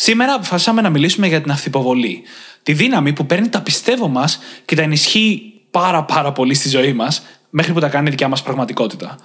[0.00, 2.22] Σήμερα αποφασίσαμε να μιλήσουμε για την αυθυποβολή.
[2.62, 6.92] Τη δύναμη που παίρνει τα πιστεύω μας και τα ενισχύει πάρα πάρα πολύ στη ζωή
[6.92, 9.18] μας, μέχρι που τα κάνει δικιά μας πραγματικότητα.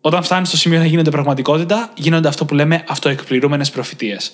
[0.00, 4.32] Όταν φτάνει στο σημείο να γίνονται πραγματικότητα, γίνονται αυτό που λέμε αυτοεκπληρούμενες προφητείες.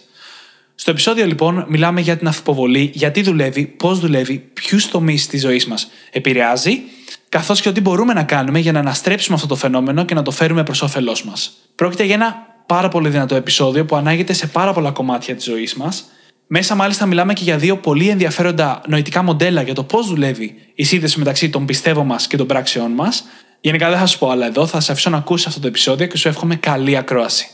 [0.75, 5.67] Στο επεισόδιο λοιπόν μιλάμε για την αυθυποβολή, γιατί δουλεύει, πώς δουλεύει, ποιους τομείς της ζωής
[5.67, 6.81] μας επηρεάζει,
[7.29, 10.31] καθώς και τι μπορούμε να κάνουμε για να αναστρέψουμε αυτό το φαινόμενο και να το
[10.31, 11.53] φέρουμε προς όφελός μας.
[11.75, 15.75] Πρόκειται για ένα πάρα πολύ δυνατό επεισόδιο που ανάγεται σε πάρα πολλά κομμάτια της ζωής
[15.75, 16.05] μας.
[16.47, 20.85] Μέσα μάλιστα μιλάμε και για δύο πολύ ενδιαφέροντα νοητικά μοντέλα για το πώς δουλεύει η
[20.85, 23.25] σύνδεση μεταξύ των πιστεύω μας και των πράξεών μας.
[23.61, 26.07] Γενικά δεν θα σου πω άλλα εδώ, θα σε αφήσω να ακούσεις αυτό το επεισόδιο
[26.07, 27.49] και σου εύχομαι καλή ακρόαση.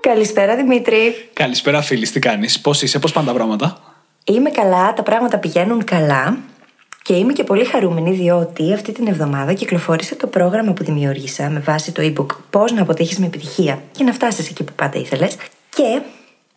[0.00, 1.28] Καλησπέρα Δημήτρη.
[1.32, 3.80] Καλησπέρα φίλης, τι κάνεις, πώς είσαι, πώς πάνε τα πράγματα;
[4.24, 6.38] Είμαι καλά, τα πράγματα πηγαίνουν καλά.
[7.06, 11.60] Και είμαι και πολύ χαρούμενη διότι αυτή την εβδομάδα κυκλοφόρησε το πρόγραμμα που δημιούργησα με
[11.60, 15.36] βάση το ebook Πώς να αποτύχεις με επιτυχία και να φτάσεις εκεί που πάντα ήθελες.
[15.68, 16.00] Και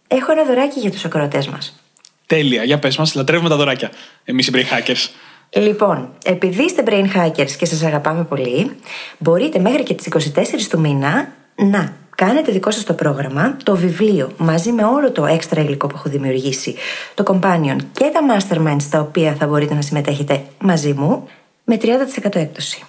[0.08, 1.83] έχω ένα δωράκι για τους ακροατές μας.
[2.25, 3.91] Τέλεια, για πες μας, λατρεύουμε τα δωράκια.
[4.23, 5.09] Εμείς οι brain hackers.
[5.50, 8.72] Λοιπόν, επειδή είστε brain hackers και σας αγαπάμε πολύ,
[9.17, 11.94] μπορείτε μέχρι και τις 24 του μήνα να
[12.25, 16.09] κάνετε δικό σας το πρόγραμμα, το βιβλίο μαζί με όλο το έξτρα υλικό που έχω
[16.09, 16.75] δημιουργήσει,
[17.14, 21.28] το companion και τα masterminds στα οποία θα μπορείτε να συμμετέχετε μαζί μου,
[21.64, 22.84] με 30% εκπτωση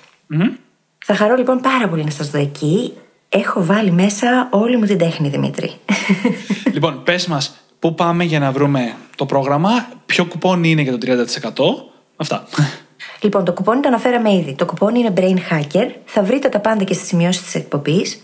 [0.98, 2.92] Θα χαρώ λοιπόν πάρα πολύ να σας δω εκεί.
[3.28, 5.73] Έχω βάλει μέσα όλη μου την τέχνη, Δημήτρη.
[6.75, 10.98] Λοιπόν, πες μας, πού πάμε για να βρούμε το πρόγραμμα, ποιο κουπόνι είναι για το
[11.03, 12.47] 30%, αυτά.
[13.20, 14.55] Λοιπόν, το κουπόνι το αναφέραμε ήδη.
[14.55, 15.89] Το κουπόνι είναι Brain Hacker.
[16.05, 18.20] Θα βρείτε τα πάντα και στις σημειώσεις της εκπομπής.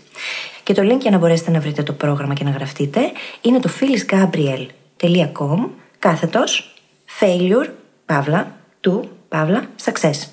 [0.67, 3.11] Και το link για να μπορέσετε να βρείτε το πρόγραμμα και να γραφτείτε
[3.41, 5.69] είναι το phyllisgabriel.com
[5.99, 6.73] κάθετος
[7.19, 7.69] failure,
[8.05, 8.55] παύλα,
[8.87, 10.27] to, παύλα, success.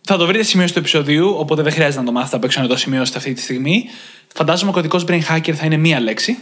[0.00, 2.66] Θα το βρείτε σημείο του επεισοδίου, οπότε δεν χρειάζεται να το μάθετε απ' έξω να
[2.66, 3.84] το σημειώσετε αυτή τη στιγμή.
[4.34, 6.38] Φαντάζομαι ο κωδικός Brain Hacker θα είναι μία λέξη.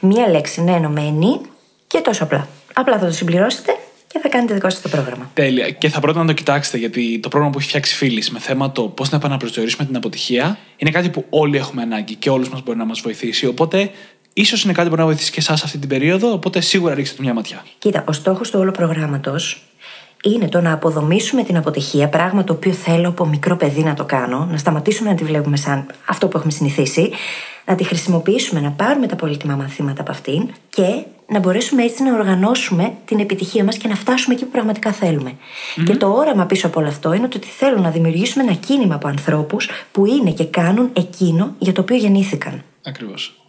[0.00, 1.40] Μία λέξη, ναι, ενωμένη
[1.86, 2.48] και τόσο απλά.
[2.72, 3.76] Απλά θα το συμπληρώσετε
[4.12, 5.30] και θα κάνετε δικό σας το πρόγραμμα.
[5.34, 5.70] Τέλεια.
[5.70, 8.72] Και θα πρότεινα να το κοιτάξετε, γιατί το πρόγραμμα που έχει φτιάξει φίλης με θέμα
[8.72, 12.62] το πώς να επαναπροσδιορίσουμε την αποτυχία είναι κάτι που όλοι έχουμε ανάγκη και όλους μας
[12.62, 13.46] μπορεί να μας βοηθήσει.
[13.46, 13.90] Οπότε
[14.32, 16.32] ίσως είναι κάτι που μπορεί να βοηθήσει και εσάς αυτή την περίοδο.
[16.32, 17.64] Οπότε σίγουρα ρίξτε του μια ματιά.
[17.78, 19.62] Κοίτα, ο στόχος του όλου προγράμματος
[20.22, 24.04] είναι το να αποδομήσουμε την αποτυχία, πράγμα το οποίο θέλω από μικρό παιδί να το
[24.04, 27.10] κάνω, να σταματήσουμε να τη βλέπουμε σαν αυτό που έχουμε συνηθίσει,
[27.68, 32.14] να τη χρησιμοποιήσουμε, να πάρουμε τα πολύτιμα μαθήματα από αυτήν και να μπορέσουμε έτσι να
[32.14, 34.94] οργανώσουμε την επιτυχία μας και να φτάσουμε εκεί που πραγματικά
[35.84, 39.08] Και το όραμα πίσω από όλο αυτό είναι ότι θέλω να δημιουργήσουμε ένα κίνημα από
[39.08, 42.62] ανθρώπους που είναι και κάνουν εκείνο για το οποίο γεννήθηκαν.
[42.82, 43.40] Ακριβώς.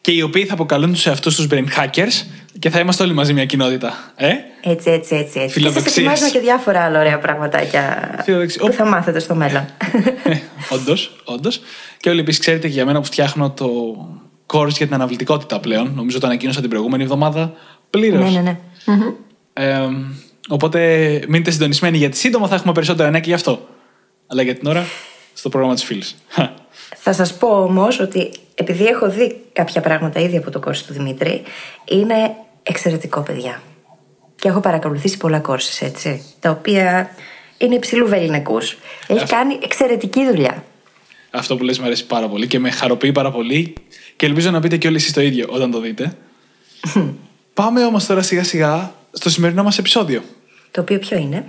[0.00, 2.26] Και οι οποίοι θα αποκαλούν τους εαυτούς τους brain hackers
[2.58, 4.12] και θα είμαστε όλοι μαζί μια κοινότητα.
[4.16, 4.32] Ε;
[4.62, 5.40] Έτσι, έτσι, έτσι.
[5.40, 5.60] έτσι.
[5.60, 8.10] Και σας ετοιμάζουμε και διάφορα άλλα ωραία πραγματάκια
[8.58, 9.66] που θα μάθετε στο μέλλον.
[10.70, 11.60] Όντως, όντως.
[12.00, 13.68] Και όλοι επίση ξέρετε και για μένα που φτιάχνω το
[14.46, 15.92] course για την αναβλητικότητα πλέον.
[15.94, 17.52] Νομίζω το ανακοίνωσα την προηγούμενη εβδομάδα.
[17.90, 18.32] Πλήρως.
[18.32, 19.12] Ναι, ναι, ναι.
[19.52, 19.88] Ε,
[20.48, 20.78] οπότε
[21.28, 23.68] μείνετε συντονισμένοι γιατί σύντομα θα έχουμε περισσότερα νέα και γι' αυτό.
[24.26, 24.84] Αλλά για την ώρα
[25.34, 26.16] στο πρόγραμμα της φίλης.
[26.96, 30.92] Θα σας πω όμως ότι επειδή έχω δει κάποια πράγματα ήδη από το course του
[30.92, 31.42] Δημήτρη,
[31.84, 33.62] είναι εξαιρετικό, παιδιά.
[34.36, 37.10] Και έχω παρακολουθήσει πολλά courses, έτσι, τα οποία
[37.58, 38.76] είναι υψηλού βεληνικούς.
[39.06, 40.64] Έχει κάνει εξαιρετική δουλειά.
[41.30, 43.74] Αυτό που λες μου αρέσει πάρα πολύ και με χαροποιεί πάρα πολύ
[44.16, 46.16] και ελπίζω να πείτε και όλοι εσείς το ίδιο όταν το δείτε.
[47.54, 50.22] Πάμε όμως τώρα σιγά σιγά στο σημερινό μας επεισόδιο.
[50.70, 51.46] Το οποίο ποιο είναι;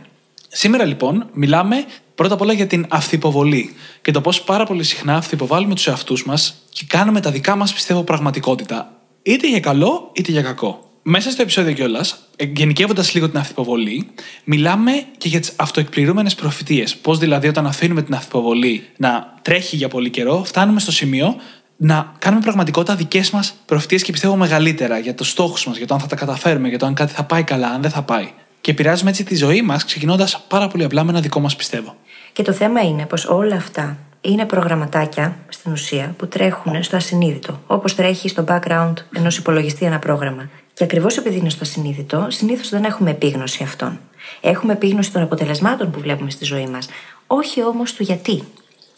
[0.52, 5.16] Σήμερα λοιπόν μιλάμε πρώτα απ' όλα για την αυθυποβολή και το πώς πάρα πολύ συχνά
[5.16, 8.94] αυθυποβάλλουμε τους εαυτούς μας και κάνουμε τα δικά μας πιστεύω πραγματικότητα
[9.24, 10.89] είτε για καλό είτε για κακό.
[11.02, 14.10] Μέσα στο επεισόδιο κιόλας, γενικεύοντας λίγο την αυθυποβολή,
[14.44, 16.96] μιλάμε και για τις αυτοεκπληρούμενες προφητείες.
[16.96, 21.36] Πώς δηλαδή, όταν αφήνουμε την αυθυποβολή να τρέχει για πολύ καιρό, φτάνουμε στο σημείο
[21.78, 25.94] να κάνουμε πραγματικότητα δικές μας προφητείες και πιστεύω μεγαλύτερα για τους στόχους μας, για το
[25.94, 28.32] αν θα τα καταφέρουμε, για το αν κάτι θα πάει καλά, αν δεν θα πάει.
[28.62, 31.96] Και επηρεάζουμε έτσι τη ζωή μας, ξεκινώντας πάρα πολύ απλά με ένα δικό μας πιστεύω.
[32.34, 37.62] Και το θέμα είναι πως όλα αυτά είναι προγραμματάκια στην ουσία που τρέχουν στο ασυνείδητο,
[37.68, 40.50] όπως τρέχει στο background ενός υπολογιστή ένα πρόγραμμα.
[40.80, 44.00] Και ακριβώς επειδή είναι στο ασυνείδητο, συνήθως δεν έχουμε επίγνωση αυτών.
[44.42, 46.90] Έχουμε επίγνωση των αποτελεσμάτων που βλέπουμε στη ζωή μας,
[47.28, 48.44] όχι όμως του γιατί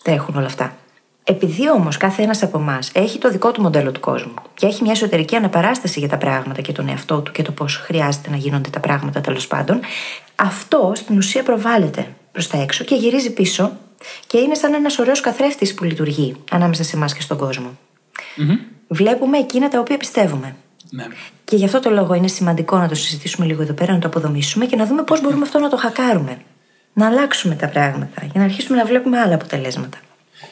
[0.03, 0.75] τρέχουν όλα αυτά.
[1.23, 4.81] Επειδή όμως κάθε ένας από εμάς έχει το δικό του μοντέλο του κόσμου και έχει
[4.81, 8.35] μια εσωτερική αναπαράσταση για τα πράγματα και τον εαυτό του και το πώς χρειάζεται να
[8.35, 9.79] γίνονται τα πράγματα τέλος πάντων,
[10.35, 13.77] αυτό στην ουσία προβάλλεται προς τα έξω και γυρίζει πίσω
[14.27, 17.77] και είναι σαν ένας ωραίος καθρέφτης που λειτουργεί ανάμεσα σε εμάς και στον κόσμο.
[18.37, 18.57] Mm-hmm.
[18.87, 20.55] Βλέπουμε εκείνα τα οποία πιστεύουμε.
[20.93, 21.07] Ναι.
[21.43, 24.07] Και γι' αυτό το λόγο είναι σημαντικό να το συζητήσουμε λίγο εδώ πέρα, να το
[24.07, 26.41] αποδομήσουμε και να δούμε πώς μπορούμε αυτό να το χακάρουμε.
[26.93, 29.97] Να αλλάξουμε τα πράγματα για να αρχίσουμε να βλέπουμε άλλα αποτελέσματα.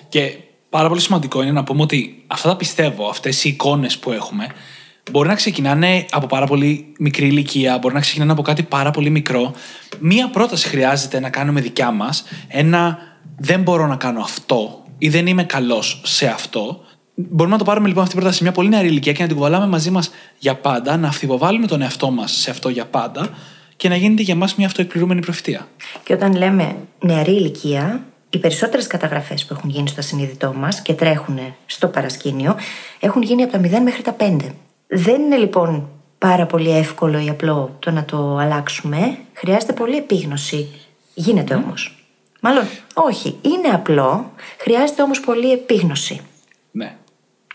[0.09, 0.37] Και
[0.69, 4.47] πάρα πολύ σημαντικό είναι να πούμε ότι αυτά τα πιστεύω, αυτές οι εικόνες που έχουμε,
[5.11, 9.09] μπορεί να ξεκινάνε από πάρα πολύ μικρή ηλικία, μπορεί να ξεκινάνε από κάτι πάρα πολύ
[9.09, 9.53] μικρό.
[9.99, 12.97] Μία πρόταση χρειάζεται να κάνουμε δικιά μας, ένα
[13.37, 16.83] δεν μπορώ να κάνω αυτό ή δεν είμαι καλός σε αυτό.
[17.27, 19.27] Μπορούμε να το πάρουμε λοιπόν αυτή την πρόταση σε μια πολύ νεαρή ηλικία και να
[19.27, 23.29] την κουβαλάμε μαζί μας για πάντα, να αυθυποβάλουμε τον εαυτό μας σε αυτό για πάντα
[23.75, 25.67] και να γίνεται για μας μια αυτοεκπληρούμενη προφητεία.
[26.03, 30.93] Και όταν λέμε νεαρή ηλικία, οι περισσότερες καταγραφές που έχουν γίνει στο συνείδητό μας και
[30.93, 32.55] τρέχουν στο παρασκήνιο
[32.99, 34.37] έχουν γίνει από τα 0 μέχρι τα 5.
[34.87, 39.17] Δεν είναι λοιπόν πάρα πολύ εύκολο ή απλό το να το αλλάξουμε.
[39.33, 40.67] Χρειάζεται πολύ επίγνωση.
[41.13, 42.05] Γίνεται όμως.
[42.41, 42.63] Μάλλον,
[42.93, 43.35] όχι.
[43.41, 44.31] Είναι απλό.
[44.57, 46.21] Χρειάζεται όμως πολύ επίγνωση.
[46.71, 46.95] Ναι.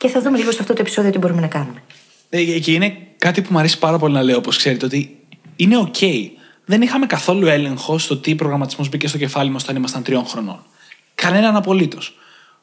[0.05, 1.83] Και θα δούμε λίγο σε αυτό το επεισόδιο τι μπορούμε να κάνουμε.
[2.29, 5.17] Ε, Και είναι κάτι που μου αρέσει πάρα πολύ να λέω, όπως ξέρετε, ότι
[5.56, 6.31] είναι OK.
[6.65, 10.65] Δεν είχαμε καθόλου έλεγχο στο τι προγραμματισμός μπήκε στο κεφάλι μας όταν ήμασταν τριών χρονών.
[11.15, 12.19] Κανέναν απολύτως.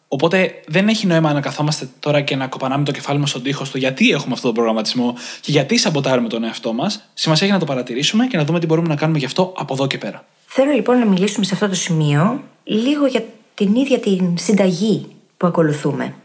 [0.07, 3.65] Οπότε δεν έχει νόημα να καθόμαστε τώρα και να κοπανάμε το κεφάλι μας στον τοίχο
[3.65, 7.09] στο γιατί έχουμε αυτό τον προγραμματισμό και γιατί σαμποτάρουμε τον εαυτό μας.
[7.13, 9.73] Σημασία έχει να το παρατηρήσουμε και να δούμε τι μπορούμε να κάνουμε γι' αυτό από
[9.73, 10.25] εδώ και πέρα.
[10.45, 13.23] Θέλω λοιπόν να μιλήσουμε σε αυτό το σημείο λίγο για
[13.53, 15.05] την ίδια την συνταγή
[15.38, 16.15] που ακολουθούμε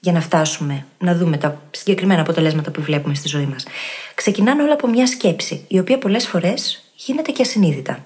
[0.00, 3.66] για να φτάσουμε να δούμε τα συγκεκριμένα αποτελέσματα που βλέπουμε στη ζωή μας.
[4.14, 8.04] Ξεκινάνε όλα από μια σκέψη, η οποία πολλές φορές γίνεται και ασυνείδητα.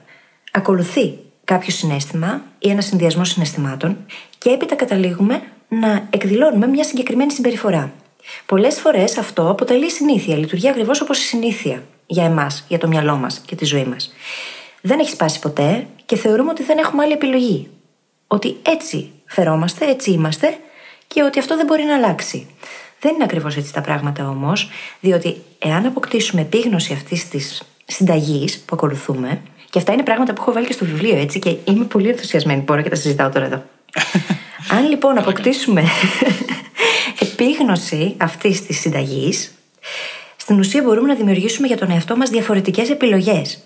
[0.52, 3.96] Ακολουθεί κάποιο συνέστημα ή ένα συνδυασμό συναισθημάτων
[4.38, 7.92] και έπειτα καταλήγουμε να εκδηλώνουμε μια συγκεκριμένη συμπεριφορά.
[8.46, 13.16] Πολλές φορές αυτό αποτελεί συνήθεια, λειτουργεί ακριβώς όπως η συνήθεια για εμάς, για το μυαλό
[13.16, 14.12] μας και τη ζωή μας.
[14.80, 17.68] Δεν έχει σπάσει ποτέ και θεωρούμε ότι δεν έχουμε άλλη επιλογή.
[18.26, 20.58] Ότι έτσι φερόμαστε, έτσι είμαστε
[21.14, 22.46] και ότι αυτό δεν μπορεί να αλλάξει.
[23.00, 24.70] Δεν είναι ακριβώς έτσι τα πράγματα όμως,
[25.00, 30.52] διότι εάν αποκτήσουμε επίγνωση αυτής της συνταγής που ακολουθούμε, και αυτά είναι πράγματα που έχω
[30.52, 33.44] βάλει και στο βιβλίο έτσι και είμαι πολύ ενθουσιασμένη που μπορώ και τα συζητάω τώρα
[33.44, 33.62] εδώ.
[34.76, 35.84] Αν λοιπόν αποκτήσουμε
[37.20, 39.54] επίγνωση αυτής της συνταγής,
[40.36, 43.58] στην ουσία μπορούμε να δημιουργήσουμε για τον εαυτό μας διαφορετικές επιλογές.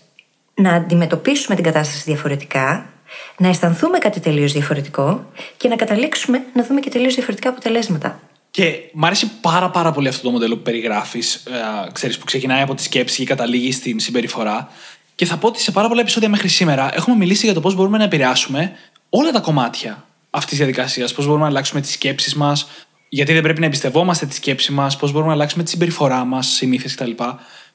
[0.54, 2.92] Να αντιμετωπίσουμε την κατάσταση διαφορετικά,
[3.38, 8.20] να αισθανθούμε κάτι τελείως διαφορετικό και να καταλήξουμε να δούμε και τελείως διαφορετικά αποτελέσματα.
[8.50, 11.50] Και μου αρέσει πάρα πάρα πολύ αυτό το μοντέλο που περιγράφεις, ε,
[11.92, 14.68] ξέρεις, που ξεκινάει από τη σκέψη και καταλήγει στην συμπεριφορά.
[15.14, 17.74] Και θα πω ότι σε πάρα πολλά επεισόδια μέχρι σήμερα έχουμε μιλήσει για το πώς
[17.74, 18.72] μπορούμε να επηρεάσουμε
[19.08, 21.12] όλα τα κομμάτια αυτής της διαδικασίας.
[21.12, 22.68] Πώς μπορούμε να αλλάξουμε τις σκέψεις μας,
[23.08, 26.46] γιατί δεν πρέπει να εμπιστευόμαστε τη σκέψη μας, πώς μπορούμε να αλλάξουμε τη συμπεριφορά μας,
[26.46, 27.10] συνήθειες κτλ.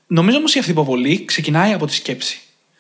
[0.08, 1.94] Νομίζω όμως η αυτοποβολή ξεκινάει από τη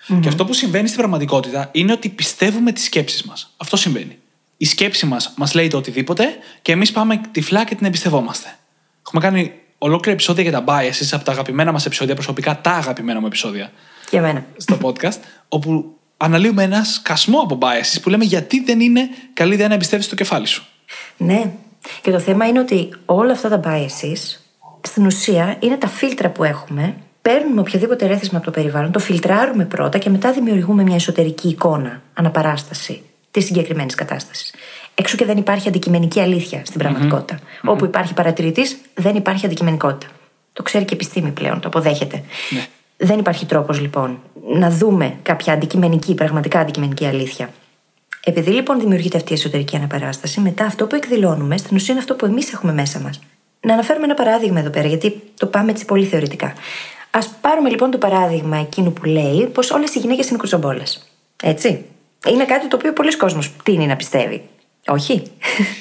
[0.09, 3.53] σκεψη Και αυτό που συμβαίνει στην πραγματικότητα είναι ότι πιστεύουμε τις σκέψεις μας.
[3.57, 4.17] Αυτό συμβαίνει.
[4.57, 8.55] Η σκέψη μας μας λέει το οτιδήποτε και εμείς πάμε τυφλά και την εμπιστευόμαστε.
[9.07, 13.19] Έχουμε κάνει ολόκληρα επεισόδια για τα biases από τα αγαπημένα μας επεισόδια, προσωπικά τα αγαπημένα
[13.19, 13.71] μου επεισόδια
[14.09, 14.45] Και εμένα.
[14.57, 15.19] στο podcast,
[15.49, 20.05] όπου αναλύουμε ένα σκασμό από biases που λέμε γιατί δεν είναι καλή ιδέα να εμπιστεύει
[20.05, 20.65] το κεφάλι σου.
[21.17, 21.51] Ναι.
[22.01, 24.39] Και το θέμα είναι ότι όλα αυτά τα biases
[24.81, 26.95] στην ουσία είναι τα φίλτρα που έχουμε.
[27.31, 32.01] Παίρνουμε οποιοδήποτε ρέθισμα από το περιβάλλον, το φιλτράρουμε πρώτα και μετά δημιουργούμε μια εσωτερική εικόνα,
[32.13, 34.53] αναπαράσταση της συγκεκριμένης κατάστασης.
[34.95, 37.39] Έξω και δεν υπάρχει αντικειμενική αλήθεια στην πραγματικότητα.
[37.63, 40.11] Όπου υπάρχει παρατηρητής, δεν υπάρχει αντικειμενικότητα.
[40.53, 42.23] Το ξέρει και η επιστήμη πλέον, το αποδέχεται.
[42.49, 42.65] Ναι.
[42.97, 44.19] Δεν υπάρχει τρόπος λοιπόν
[44.53, 47.49] να δούμε κάποια αντικειμενική, πραγματικά αντικειμενική αλήθεια.
[48.23, 52.15] Επειδή λοιπόν δημιουργείται αυτή η εσωτερική αναπαράσταση, μετά αυτό που εκδηλώνουμε στην ουσία είναι αυτό
[52.15, 53.19] που εμείς έχουμε μέσα μας.
[53.61, 56.53] Να αναφέρουμε ένα παράδειγμα εδώ πέρα, γιατί το πάμε έτσι πολύ θεωρητικά.
[57.11, 60.83] Α πάρουμε λοιπόν το παράδειγμα εκείνου που λέει πως όλες οι γυναίκες είναι κουτσομπόλε.
[61.43, 61.85] Έτσι.
[62.27, 64.41] Είναι κάτι το οποίο πολλοί κόσμος τίνει να πιστεύει.
[64.87, 65.23] Όχι.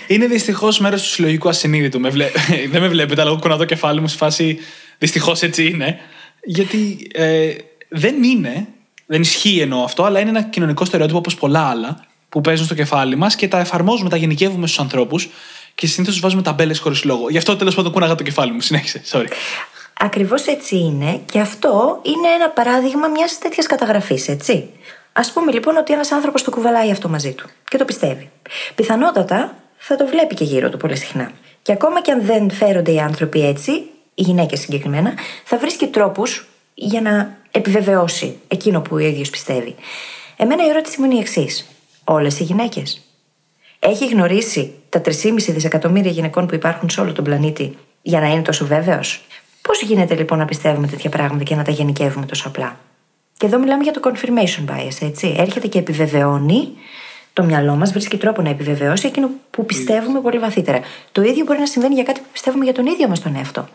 [0.06, 2.00] Είναι δυστυχώς μέρος του συλλογικού ασυνείδητου.
[2.00, 2.30] Με βλέ...
[2.72, 4.58] δεν με βλέπετε, αλλά εγώ κουνάω το κεφάλι μου σε φάση.
[4.98, 5.98] Δυστυχώς έτσι είναι.
[6.44, 7.54] Γιατί ε,
[7.88, 8.66] δεν είναι,
[9.06, 12.74] δεν ισχύει εννοώ αυτό, αλλά είναι ένα κοινωνικό στερεότυπο όπως πολλά άλλα που παίζουν στο
[12.74, 15.28] κεφάλι μας και τα εφαρμόζουμε, τα γενικεύουμε στους ανθρώπους
[15.74, 17.30] και συνήθως του βάζουμε ταμπέλες χωρίς λόγο.
[17.30, 18.60] Γι' αυτό τέλος πάντων κούναγα το κεφάλι μου.
[18.60, 19.02] Συνέχισε.
[19.10, 19.26] Sorry.
[19.98, 24.70] Ακριβώς έτσι είναι και αυτό είναι ένα παράδειγμα μιας τέτοιας καταγραφής, έτσι.
[25.12, 28.30] Α πούμε λοιπόν ότι ένας άνθρωπος το κουβαλάει αυτό μαζί του και το πιστεύει.
[28.74, 31.30] Πιθανότατα θα το βλέπει και γύρω του πολύ συχνά.
[31.62, 33.70] Και ακόμα και αν δεν φέρονται οι άνθρωποι έτσι,
[34.14, 35.14] οι γυναίκες συγκεκριμένα,
[35.44, 39.74] θα βρίσκει τρόπους για να επιβεβαιώσει εκείνο που ο ίδιος πιστεύει.
[40.36, 41.68] Εμένα η ερώτηση μου είναι η εξής.
[42.04, 43.02] Όλες οι γυναίκες.
[43.78, 48.42] Έχει γνωρίσει τα 3,5 δισεκατομμύρια γυναικών που υπάρχουν σε όλο τον πλανήτη για να είναι
[48.42, 49.24] τόσο βέβαιος;
[49.68, 52.76] Πώς γίνεται λοιπόν να πιστεύουμε τέτοια πράγματα και να τα γενικεύουμε τόσο απλά;
[53.36, 55.34] Και εδώ μιλάμε για το confirmation bias, έτσι.
[55.38, 56.68] Έρχεται και επιβεβαιώνει
[57.32, 60.80] το μυαλό μας, βρίσκει τρόπο να επιβεβαιώσει εκείνο που πιστεύουμε πολύ βαθύτερα.
[61.12, 63.68] Το ίδιο μπορεί να συμβαίνει για κάτι που πιστεύουμε για τον ίδιο μας τον εαυτό.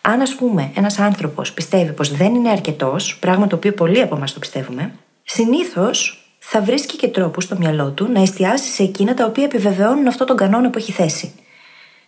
[0.00, 4.16] Αν, ας πούμε, ένας άνθρωπος πιστεύει πως δεν είναι αρκετός, πράγμα το οποίο πολλοί από
[4.16, 9.14] εμάς το πιστεύουμε, συνήθως θα βρίσκει και τρόπου στο μυαλό του να εστιάσει σε εκείνα
[9.14, 11.32] τα οποία επιβεβαιώνουν αυτό τον κανόνα που έχει θέσει.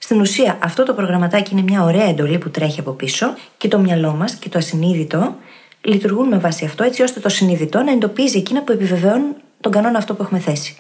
[0.05, 3.79] Στην ουσία, αυτό το προγραμματάκι είναι μια ωραία εντολή που τρέχει από πίσω και το
[3.79, 5.37] μυαλό μας και το ασυνείδητο
[5.81, 9.99] λειτουργούν με βάση αυτό, έτσι ώστε το συνειδητό να εντοπίζει εκείνα που επιβεβαιώνουν τον κανόνα
[9.99, 10.77] αυτό που έχουμε θέσει.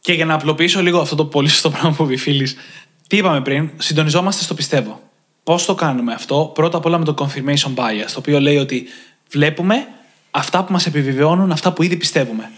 [0.00, 2.48] Και για να απλοποιήσω λίγο αυτό το πολύ σωστό πράγμα που φίλη,
[3.06, 5.00] τι είπαμε πριν, συντονιζόμαστε στο πιστεύω.
[5.42, 8.86] Πώς το κάνουμε αυτό, πρώτα απ' όλα με το confirmation bias, το οποίο λέει ότι
[9.30, 9.86] βλέπουμε
[10.30, 12.50] αυτά που μας επιβεβαιώνουν αυτά που ήδη πιστεύουμε.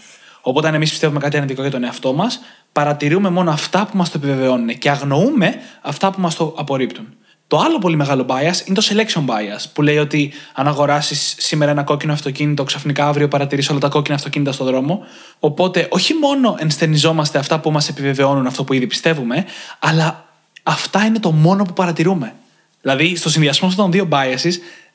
[0.47, 2.39] Οπότε, αν εμείς πιστεύουμε κάτι αρνητικό για τον εαυτό μας,
[2.71, 7.07] παρατηρούμε μόνο αυτά που μας το επιβεβαιώνουν και αγνοούμε αυτά που μας το απορρίπτουν.
[7.47, 11.71] Το άλλο πολύ μεγάλο bias είναι το selection bias, που λέει ότι αν αγοράσεις σήμερα
[11.71, 14.99] ένα κόκκινο αυτοκίνητο, ξαφνικά αύριο παρατηρείς όλα τα κόκκινα αυτοκίνητα στον δρόμο.
[15.39, 19.45] Οπότε, όχι μόνο ενστερνιζόμαστε αυτά που μας επιβεβαιώνουν αυτό που ήδη πιστεύουμε,
[19.79, 20.25] αλλά
[20.63, 22.33] αυτά είναι το μόνο που παρατηρούμε.
[22.81, 24.53] Δηλαδή, στο συνδυασμό αυτών των δύο biases,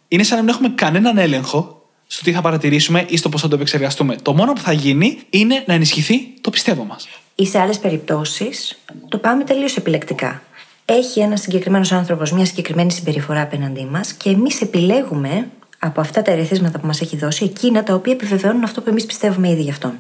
[0.09, 1.82] είναι σαν να μην έχουμε κανέναν έλεγχο
[2.15, 4.17] στο τι θα παρατηρήσουμε ή στο πώς θα το επεξεργαστούμε.
[4.23, 7.09] Το μόνο που θα γίνει είναι να ενισχυθεί το πιστεύω μας.
[7.35, 8.79] Ή σε άλλες περιπτώσεις,
[9.09, 10.43] το πάμε τελείως επιλεκτικά.
[10.85, 16.31] Έχει ένας συγκεκριμένος άνθρωπος μια συγκεκριμένη συμπεριφορά απέναντί μας και εμείς επιλέγουμε από αυτά τα
[16.31, 19.71] ερεθίσματα που μας έχει δώσει εκείνα τα οποία επιβεβαιώνουν αυτό που εμείς πιστεύουμε ήδη γι'
[19.71, 19.93] αυτόν.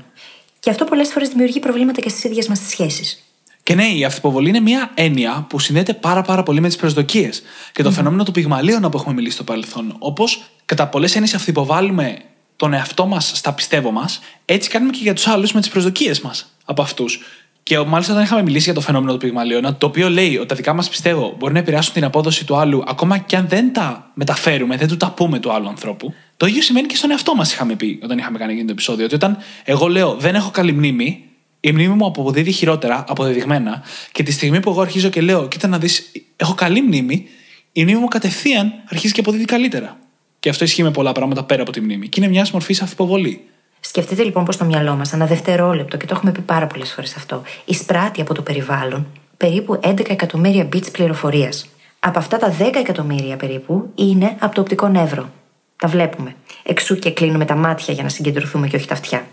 [0.60, 3.22] Και αυτό πολλές φορές δημιουργεί προβλήματα και στις ίδιες μας τις σχέσεις.
[3.62, 7.42] Και ναι, η αυθυποβολή είναι μια έννοια που συνδέεται πάρα, πάρα πολύ με τις προσδοκίες
[7.72, 9.96] και το mm φαινόμενο του πυγμαλίων που έχουμε μιλήσει στο παρελθόν.
[9.98, 12.18] Όπως κατά πολλές έννοιες αυθυποβάλλουμε
[12.56, 16.20] τον εαυτό μας στα πιστεύω μας, έτσι κάνουμε και για τους άλλους με τις προσδοκίες
[16.20, 17.20] μας από αυτούς.
[17.62, 20.54] Και μάλιστα όταν είχαμε μιλήσει για το φαινόμενο του πυγμαλίων, το οποίο λέει ότι τα
[20.54, 24.10] δικά μας πιστεύω μπορεί να επηρεάσουν την απόδοση του άλλου, ακόμα και αν δεν τα
[24.14, 26.14] μεταφέρουμε, δεν του τα πούμε του άλλου ανθρώπου.
[26.36, 29.04] Το ίδιο σημαίνει και στον εαυτό μας, είχαμε πει όταν είχαμε κάνει εκείνο το επεισόδιο.
[29.04, 31.24] Ότι όταν εγώ λέω δεν έχω καλή μνήμη,
[31.60, 35.68] η μνήμη μου αποδίδει χειρότερα, αποδεδειγμένα, και τη στιγμή που εγώ αρχίζω και λέω, κοίτα
[35.68, 37.28] να δεις, έχω καλή μνήμη,
[37.72, 39.98] η μνήμη μου κατευθείαν αρχίζει και αποδίδει καλύτερα.
[40.42, 42.08] Και αυτό ισχύει με πολλά πράγματα πέρα από τη μνήμη.
[42.08, 43.44] Και είναι μιας μορφής αυθυποβολή.
[43.80, 47.16] Σκεφτείτε λοιπόν πω το μυαλό μας, ένα δευτερόλεπτο, και το έχουμε πει πάρα πολλές φορές
[47.16, 49.06] αυτό, εισπράττει από το περιβάλλον
[49.36, 51.68] περίπου 11 εκατομμύρια bits πληροφορίας.
[51.98, 55.30] Από αυτά τα 10 εκατομμύρια περίπου είναι από το οπτικό νεύρο.
[55.76, 56.34] Τα βλέπουμε.
[56.62, 59.26] Εξού και κλείνουμε τα μάτια για να συγκεντρωθούμε και όχι τα αυτιά.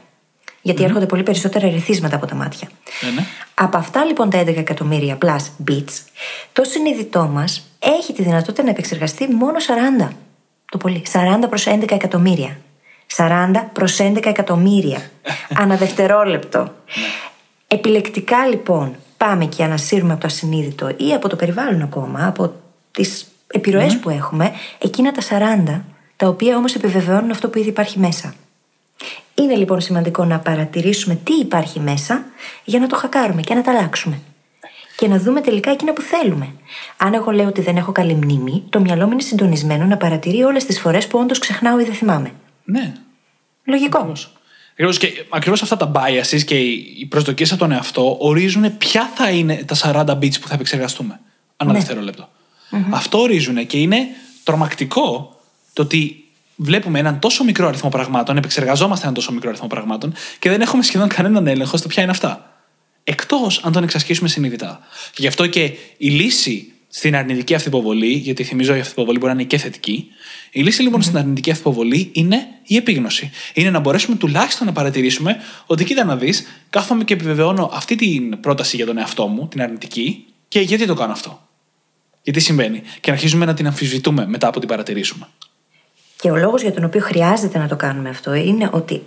[0.61, 2.69] Γιατί έρχονται πολύ περισσότερα ερεθίσματα από τα μάτια.
[3.03, 3.25] Ναι, ναι.
[3.53, 5.93] Από αυτά λοιπόν τα 11 εκατομμύρια plus bits,
[6.53, 9.57] το συνειδητό μας έχει τη δυνατότητα να επεξεργαστεί μόνο
[10.01, 10.09] 40.
[10.69, 11.03] Το πολύ.
[11.11, 12.57] 40 προς 11 εκατομμύρια.
[13.15, 15.01] 40 προς 11 εκατομμύρια.
[15.61, 16.59] Ανά δευτερόλεπτο.
[16.59, 16.67] Ναι.
[17.67, 22.53] Επιλεκτικά λοιπόν πάμε και ανασύρουμε από το ασυνείδητο ή από το περιβάλλον ακόμα, από
[22.91, 23.99] τις επιρροές ναι.
[23.99, 25.21] που έχουμε, εκείνα τα
[25.67, 25.81] 40,
[26.15, 28.33] τα οποία όμως επιβεβαιώνουν αυτό που ήδη υπάρχει μέσα.
[29.35, 32.25] Είναι λοιπόν σημαντικό να παρατηρήσουμε τι υπάρχει μέσα
[32.63, 34.19] για να το χακάρουμε και να τα αλλάξουμε.
[34.99, 36.53] Και να δούμε τελικά εκείνα που θέλουμε.
[36.97, 40.43] Αν εγώ λέω ότι δεν έχω καλή μνήμη, το μυαλό μου είναι συντονισμένο να παρατηρεί
[40.43, 42.31] όλες τις φορές που όντως ξεχνάω ή δεν θυμάμαι.
[42.63, 42.93] Ναι.
[43.63, 44.13] Λογικό.
[44.71, 44.97] Ακριβώς.
[44.97, 49.63] Και ακριβώς αυτά τα biases και οι προσδοκίες από τον εαυτό ορίζουν ποια θα είναι
[49.65, 51.19] τα 40 bits που θα επεξεργαστούμε.
[51.57, 51.77] Ανά ναι.
[51.77, 52.29] δευτερόλεπτο.
[52.71, 52.83] Mm-hmm.
[52.89, 54.07] Αυτό ορίζουν και είναι
[54.43, 55.35] τρομακτικό
[55.73, 56.23] το ότι
[56.55, 60.83] βλέπουμε έναν τόσο μικρό αριθμό πραγμάτων, επεξεργαζόμαστε έναν τόσο μικρό αριθμό πραγμάτων και δεν έχουμε
[60.83, 62.48] σχεδόν κανέναν έλεγχο στο ποια είναι αυτά.
[63.09, 64.79] Εκτός αν τον εξασκήσουμε συνειδητά.
[65.11, 65.61] Και γι' αυτό και
[65.97, 70.07] η λύση στην αρνητική αυθυποβολή, γιατί θυμίζω η αυθυποβολή μπορεί να είναι και θετική,
[70.51, 71.03] η λύση λοιπόν mm-hmm.
[71.03, 73.31] στην αρνητική αυθυποβολή είναι η επίγνωση.
[73.53, 78.39] Είναι να μπορέσουμε τουλάχιστον να παρατηρήσουμε ότι κοίτα να δεις, κάθομαι και επιβεβαιώνω αυτή την
[78.39, 81.47] πρόταση για τον εαυτό μου, την αρνητική, και γιατί το κάνω αυτό;
[82.21, 85.27] Γιατί συμβαίνει; Και να αρχίζουμε να την αμφισβητούμε μετά από την παρατηρήσουμε.
[86.21, 89.01] Και ο λόγος για τον οποίο χρειάζεται να το κάνουμε αυτό είναι ότι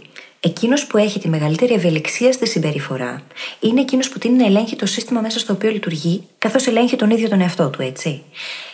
[0.45, 3.23] εκείνος που έχει τη μεγαλύτερη ευελιξία στη συμπεριφορά
[3.61, 7.11] είναι εκείνος που τίνει να ελέγχει το σύστημα μέσα στο οποίο λειτουργεί, καθώς ελέγχει τον
[7.11, 8.23] ίδιο τον εαυτό του, έτσι.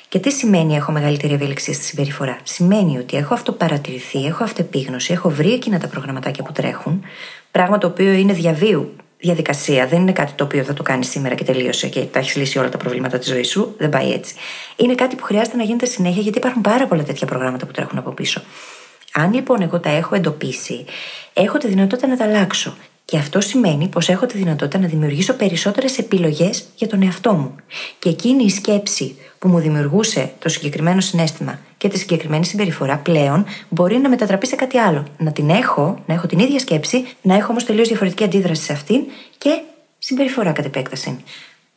[0.08, 2.38] Και τι σημαίνει έχω μεγαλύτερη ευελιξία στη συμπεριφορά.
[2.42, 7.02] Σημαίνει ότι έχω αυτοπαρατηρηθεί, έχω αυτεπίγνωση, έχω βρει εκείνα τα προγραμματάκια που τρέχουν,
[7.50, 9.86] πράγμα το οποίο είναι διαβίου διαδικασία.
[9.86, 12.58] Δεν είναι κάτι το οποίο θα το κάνει σήμερα και τελείωσε και τα έχεις λύσει
[12.58, 13.74] όλα τα προβλήματα της ζωής σου.
[13.78, 14.34] Δεν πάει έτσι.
[14.76, 17.98] Είναι κάτι που χρειάζεται να γίνεται συνέχεια γιατί υπάρχουν πάρα πολλά τέτοια προγράμματα που τρέχουν
[17.98, 18.42] από πίσω.
[19.12, 20.84] Αν λοιπόν εγώ τα έχω εντοπίσει,
[21.32, 22.76] έχω τη δυνατότητα να τα αλλάξω.
[23.04, 27.54] Και αυτό σημαίνει πως έχω τη δυνατότητα να δημιουργήσω περισσότερες επιλογές για τον εαυτό μου.
[27.98, 33.44] Και εκείνη η σκέψη που μου δημιουργούσε το συγκεκριμένο συνέστημα και τη συγκεκριμένη συμπεριφορά πλέον
[33.68, 35.04] μπορεί να μετατραπεί σε κάτι άλλο.
[35.18, 38.72] Να την έχω, να έχω την ίδια σκέψη, να έχω όμως τελείως διαφορετική αντίδραση σε
[38.72, 39.00] αυτήν
[39.38, 39.60] και
[39.98, 41.24] συμπεριφορά κατ' επέκταση.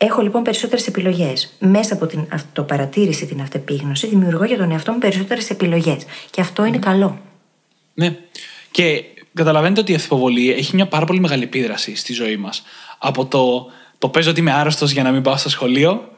[0.03, 1.53] Έχω λοιπόν περισσότερες επιλογές.
[1.59, 6.05] Μέσα από την αυτοπαρατήρηση, την αυτεπίγνωση, δημιουργώ για τον εαυτό μου περισσότερες επιλογές.
[6.29, 7.19] Και αυτό είναι καλό.
[7.93, 8.17] Ναι.
[8.71, 9.03] Και
[9.33, 12.63] καταλαβαίνετε ότι η αυθυποβολή έχει μια πάρα πολύ μεγάλη επίδραση στη ζωή μας.
[12.97, 16.09] Από το, το παίζω ότι είμαι άρρωστος για να μην πάω στο σχολείο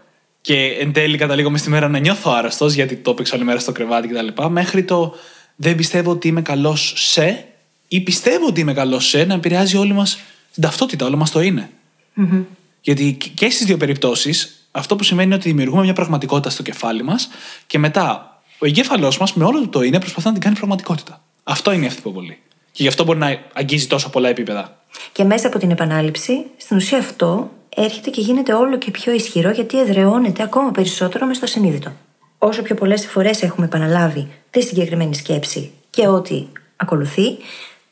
[0.42, 3.60] και εν τέλει καταλήγω μες στη μέρα να νιώθω άρρωστος γιατί το έπαιξα όλη μέρα
[3.60, 4.44] στο κρεβάτι κτλ.
[4.50, 5.16] Μέχρι το
[5.56, 7.46] δεν πιστεύω ότι είμαι καλός σε
[7.88, 10.20] ή πιστεύω ότι είμαι καλός σε να επηρεάζει όλη μας
[10.54, 11.70] την ταυτότητα, όλο μας το είναι.
[12.18, 12.44] Mm-hmm.
[12.84, 17.04] Γιατί και στις δύο περιπτώσεις αυτό που σημαίνει είναι ότι δημιουργούμε μια πραγματικότητα στο κεφάλι
[17.04, 17.30] μας
[17.68, 21.22] και μετά ο εγκέφαλός μας με όλο του το είναι προσπαθεί να την κάνει πραγματικότητα.
[21.44, 22.38] Αυτό είναι η αυθυποβολή.
[22.72, 24.78] Και γι' αυτό μπορεί να αγγίζει τόσο πολλά επίπεδα.
[25.12, 29.52] Και μέσα από την επανάληψη, στην ουσία αυτό έρχεται και γίνεται όλο και πιο ισχυρό
[29.52, 31.92] γιατί εδραιώνεται ακόμα περισσότερο μες στο συνείδητο.
[32.38, 37.38] Όσο πιο πολλές φορές έχουμε επαναλάβει τη συγκεκριμένη σκέψη και ό,τι ακολουθεί,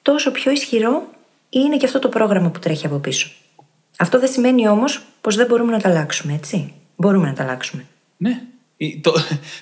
[0.01, 1.03] τόσο πιο ισχυρό
[1.49, 3.29] είναι και αυτό το πρόγραμμα που τρέχει από πίσω.
[4.01, 7.85] Αυτό δεν σημαίνει όμως πως δεν μπορούμε να τα αλλάξουμε, έτσι; Μπορούμε να τα αλλάξουμε.
[8.17, 8.41] Ναι.
[9.01, 9.13] Το,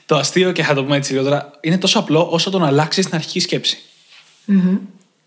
[0.06, 3.06] το αστείο, και θα το πούμε έτσι λιγότερα, είναι τόσο απλό όσο το να αλλάξεις
[3.06, 3.78] την αρχική σκέψη.
[4.48, 4.78] Mm-hmm.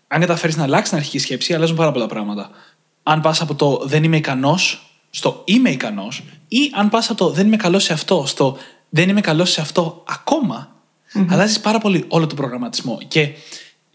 [0.07, 2.49] Αν καταφέρεις να αλλάξεις την αρχική σκέψη, αλλάζουν πάρα πολλά πράγματα.
[3.03, 7.29] Αν πας από το δεν είμαι ικανός στο είμαι ικανός, ή αν πας από το
[7.29, 8.57] δεν είμαι καλός σε αυτό στο
[8.89, 10.75] δεν είμαι καλός σε αυτό ακόμα,
[11.13, 11.25] mm-hmm.
[11.29, 12.99] αλλάζεις πάρα πολύ όλο τον προγραμματισμό.
[13.07, 13.29] Και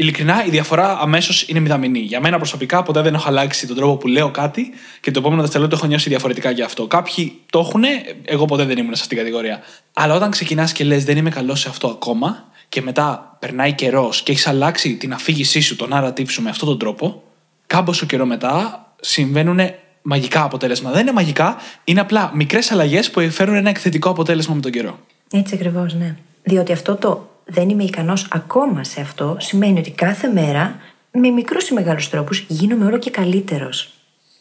[0.01, 1.99] ειλικρινά η διαφορά αμέσως είναι μηδαμινή.
[1.99, 5.41] Για μένα προσωπικά ποτέ δεν έχω αλλάξει τον τρόπο που λέω κάτι και το επόμενο
[5.41, 6.87] δευτερόλεπτο έχω νιώσει διαφορετικά γι' αυτό.
[6.87, 7.83] Κάποιοι το έχουν,
[8.25, 9.61] εγώ ποτέ δεν ήμουν σε αυτήν την κατηγορία.
[9.93, 14.23] Αλλά όταν ξεκινάς και λες δεν είμαι καλός σε αυτό ακόμα και μετά περνάει καιρός
[14.23, 17.23] και έχεις αλλάξει την αφήγησή σου, τον narrative σου με αυτόν τον τρόπο,
[17.67, 19.61] κάμποσο καιρό μετά συμβαίνουν
[20.03, 20.91] μαγικά αποτέλεσμα.
[20.91, 24.99] Δεν είναι μαγικά, είναι απλά μικρές αλλαγές που φέρουν ένα εκθετικό αποτέλεσμα με τον καιρό.
[25.31, 26.17] Έτσι ακριβώς, ναι.
[26.43, 31.69] Διότι αυτό το δεν είμαι ικανός ακόμα σε αυτό σημαίνει ότι κάθε μέρα με μικρούς
[31.69, 33.93] ή μεγάλους τρόπους γίνομαι όλο και καλύτερος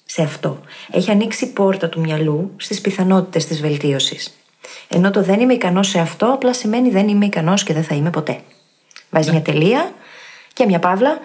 [0.05, 0.61] σε αυτό.
[0.91, 4.37] Έχει ανοίξει η πόρτα του μυαλού στις πιθανότητες της βελτίωσης.
[4.87, 7.95] Ενώ το δεν είμαι ικανός σε αυτό απλά σημαίνει δεν είμαι ικανός και δεν θα
[7.95, 8.39] είμαι ποτέ.
[9.09, 9.33] Βάζεις ναι.
[9.33, 9.93] μια τελεία
[10.53, 11.17] και μια παύλα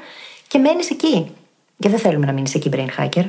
[0.49, 1.31] και μένεις εκεί.
[1.79, 3.25] Και δεν θέλουμε να μείνεις εκεί, brain hacker.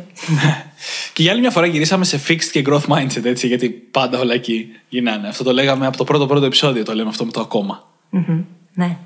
[1.13, 4.33] και για άλλη μια φορά γυρίσαμε σε fixed και growth mindset, έτσι, γιατί πάντα όλα
[4.33, 5.27] εκεί γυρνάνε.
[5.27, 7.92] Αυτό το λέγαμε από το πρώτο πρώτο επεισόδιο, το λέμε αυτό με το ακόμα.
[8.13, 8.97] Mm-hmm, ναι.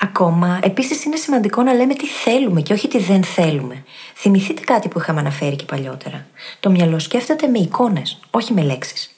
[0.00, 3.84] Ακόμα, επίσης είναι σημαντικό να λέμε τι θέλουμε και όχι τι δεν θέλουμε.
[4.14, 6.26] Θυμηθείτε κάτι που είχαμε αναφέρει και παλιότερα.
[6.60, 9.10] Το μυαλό σκέφτεται με εικόνες, όχι με λέξεις.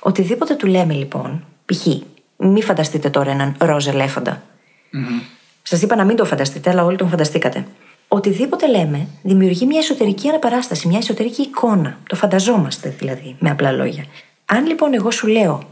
[0.00, 1.86] Οτιδήποτε του λέμε λοιπόν, π.χ.
[2.36, 4.42] μη φανταστείτε τώρα έναν ροζ ελέφαντα.
[4.92, 5.22] Mm-hmm.
[5.62, 7.66] Σας είπα να μην το φανταστείτε, αλλά όλοι τον φανταστήκατε.
[8.08, 11.98] Οτιδήποτε λέμε δημιουργεί μια εσωτερική αναπαράσταση, μια εσωτερική εικόνα.
[12.08, 14.04] Το φανταζόμαστε δηλαδή, με απλά λόγια.
[14.44, 15.62] Αν λοιπόν εγώ σου λέω,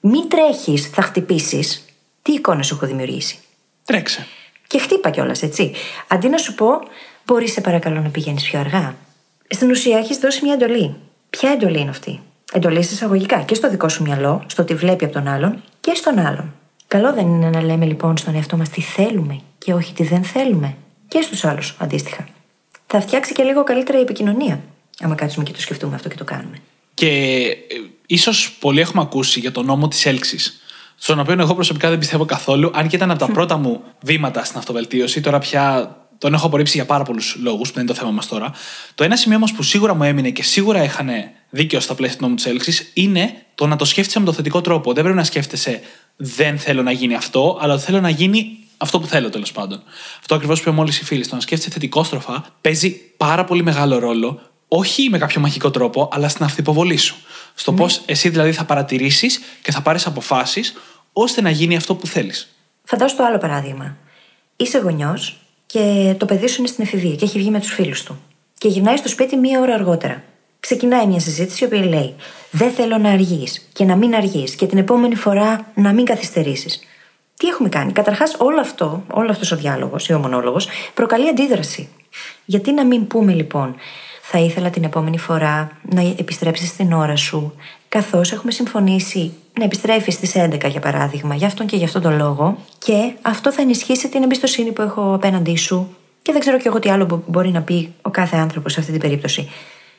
[0.00, 1.84] μην τρέχεις, θα χτυπήσεις,
[2.28, 3.38] τι εικόνα σου έχω δημιουργήσει.
[3.84, 4.26] Τρέξε.
[4.66, 5.72] Και χτύπα κιόλας, έτσι.
[6.08, 6.66] Αντί να σου πω,
[7.24, 8.96] μπορείς σε παρακαλώ να πηγαίνεις πιο αργά.
[9.48, 10.94] Στην ουσία έχεις δώσει μια εντολή.
[11.30, 12.20] Ποια εντολή είναι αυτή;
[12.52, 16.18] Εντολή εισαγωγικά και στο δικό σου μυαλό, στο τι βλέπει από τον άλλον και στον
[16.18, 16.54] άλλον.
[16.86, 20.24] Καλό δεν είναι να λέμε λοιπόν στον εαυτό μας τι θέλουμε και όχι τι δεν
[20.24, 20.76] θέλουμε.
[21.08, 22.28] Και στους άλλους αντίστοιχα.
[22.86, 24.60] Θα φτιάξει και λίγο καλύτερα η επικοινωνία.
[25.00, 26.56] Άμα κάτσουμε και το σκεφτούμε αυτό και το κάνουμε.
[26.94, 27.74] Και ε,
[28.06, 30.62] ίσως πολλοί έχουμε ακούσει για τον νόμο της έλξης
[30.98, 34.44] στον οποίο εγώ προσωπικά δεν πιστεύω καθόλου, αν και ήταν από τα πρώτα μου βήματα
[34.44, 35.20] στην αυτοβελτίωση.
[35.20, 38.28] Τώρα πια τον έχω απορρίψει για πάρα πολλούς λόγους, που δεν είναι το θέμα μας
[38.28, 38.52] τώρα.
[38.94, 41.08] Το ένα σημείο όμως που σίγουρα μου έμεινε και σίγουρα είχαν
[41.50, 44.60] δίκιο στα πλαίσια του νόμου της έλξης είναι το να το σκέφτεσαι με το θετικό
[44.60, 44.92] τρόπο.
[44.92, 45.80] Δεν πρέπει να σκέφτεσαι
[46.16, 49.82] δεν θέλω να γίνει αυτό, αλλά θέλω να γίνει αυτό που θέλω τέλος πάντων.
[50.20, 51.26] Αυτό ακριβώς που είπε μόλις η φίλη.
[51.26, 56.28] Το να σκέφτεσαι θετικόστροφα παίζει πάρα πολύ μεγάλο ρόλο, όχι με κάποιο μαγικό τρόπο, αλλά
[56.28, 57.16] στην αυτοποβολή σου.
[57.58, 57.76] Στο ναι.
[57.76, 60.74] πώς εσύ δηλαδή θα παρατηρήσεις και θα πάρεις αποφάσεις
[61.12, 62.48] ώστε να γίνει αυτό που θέλεις.
[62.84, 63.96] Φαντάσου το άλλο παράδειγμα.
[64.56, 68.02] Είσαι γονιός και το παιδί σου είναι στην εφηβεία και έχει βγει με τους φίλους
[68.02, 68.20] του.
[68.58, 70.22] Και γυρνάει στο σπίτι μία ώρα αργότερα.
[70.60, 72.14] Ξεκινάει μια συζήτηση η οποία λέει:
[72.50, 76.80] Δεν θέλω να αργείς και να μην αργείς και την επόμενη φορά να μην καθυστερήσεις.
[77.36, 80.56] Τι έχουμε κάνει; Καταρχάς, όλο αυτό, όλο αυτός ο διάλογος ή ο μονόλογο
[80.94, 81.88] προκαλεί αντίδραση.
[82.44, 83.76] Γιατί να μην πούμε λοιπόν,
[84.30, 87.54] θα ήθελα την επόμενη φορά να επιστρέψεις στην ώρα σου,
[87.88, 92.16] καθώς έχουμε συμφωνήσει να επιστρέφεις στις 11 για παράδειγμα, για αυτόν και για αυτόν τον
[92.16, 95.96] λόγο, και αυτό θα ενισχύσει την εμπιστοσύνη που έχω απέναντί σου.
[96.22, 98.92] Και δεν ξέρω κι εγώ τι άλλο μπορεί να πει ο κάθε άνθρωπος σε αυτή
[98.92, 99.50] την περίπτωση.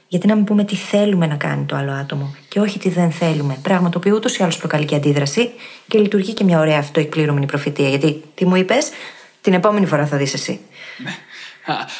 [0.08, 3.12] Γιατί να μην πούμε τι θέλουμε να κάνει το άλλο άτομο και όχι τι δεν
[3.12, 3.58] θέλουμε.
[3.62, 5.50] Πράγμα το οποίο ούτως ή άλλως προκαλεί και αντίδραση
[5.88, 7.90] και λειτουργεί και μια ωραία αυτοεκπλήρωμενη προφητεία.
[7.90, 8.90] Γιατί τι μου είπες,
[9.42, 10.60] την επόμενη φορά θα δεις εσύ.
[11.04, 11.12] Ναι.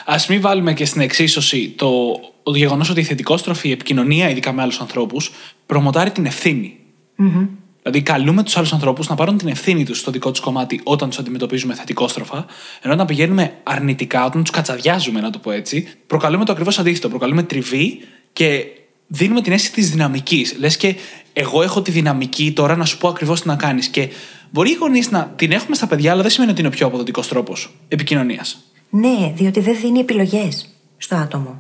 [0.06, 4.62] Α μην βάλουμε και στην εξίσωση το, το γεγονός ότι η θετικόστροφη επικοινωνία, ειδικά με
[4.62, 5.32] άλλους ανθρώπους,
[5.66, 6.78] προμοτάρει την ευθύνη.
[7.20, 7.48] Mm-hmm.
[7.82, 11.10] Δηλαδή, καλούμε τους άλλους ανθρώπους να πάρουν την ευθύνη τους στο δικό τους κομμάτι όταν
[11.10, 12.46] τους αντιμετωπίζουμε θετικόστροφα,
[12.82, 17.10] ενώ όταν πηγαίνουμε αρνητικά, όταν τους κατσαδιάζουμε, να το πω έτσι, προκαλούμε το ακριβώς αντίθετο.
[17.10, 18.00] Προκαλούμε τριβή
[18.34, 18.66] και
[19.08, 20.56] δίνουμε την αίσθηση της δυναμικής.
[20.60, 20.96] Λες και
[21.34, 23.88] εγώ έχω τη δυναμική τώρα να σου πω ακριβώς τι να κάνεις.
[23.88, 24.10] Και
[24.50, 26.88] μπορεί οι γονείς να την έχουμε στα παιδιά, αλλά δεν σημαίνει ότι είναι ο πιο
[26.88, 28.64] αποδοτικός τρόπος επικοινωνίας.
[28.90, 31.56] Ναι, διότι δεν δίνει επιλογές στο άτομο.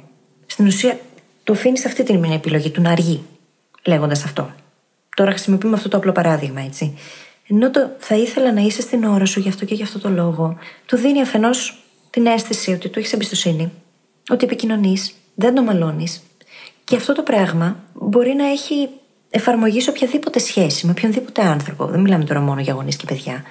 [0.45, 0.99] Στην ουσία,
[1.43, 3.23] το αφήνεις σε αυτή την επιλογή του να αργεί,
[3.85, 4.53] λέγοντας αυτό.
[5.15, 6.97] Τώρα χρησιμοποιούμε αυτό το απλό παράδειγμα, έτσι.
[7.47, 10.09] Ενώ το θα ήθελα να είσαι στην ώρα σου γι' αυτό και γι' αυτό το
[10.09, 13.71] λόγο, του δίνει αφενός την αίσθηση ότι του έχεις εμπιστοσύνη,
[14.29, 16.21] ότι επικοινωνείς, δεν το μαλώνεις.
[16.83, 18.89] Και αυτό το πράγμα μπορεί να έχει
[19.29, 21.85] εφαρμογή σε οποιαδήποτε σχέση, με οποιονδήποτε άνθρωπο.
[21.85, 23.43] Δεν μιλάμε τώρα μόνο για γονείς και παιδιά.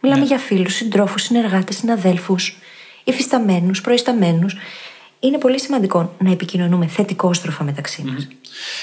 [0.00, 0.26] Μιλάμε ναι.
[0.26, 2.56] για φίλους, συντρόφους, συνεργάτες, συναδέλφους,
[3.04, 4.56] υφισταμένους, προϊσταμένους.
[5.20, 8.28] Είναι πολύ σημαντικό να επικοινωνούμε θετικόστροφα μεταξύ μας.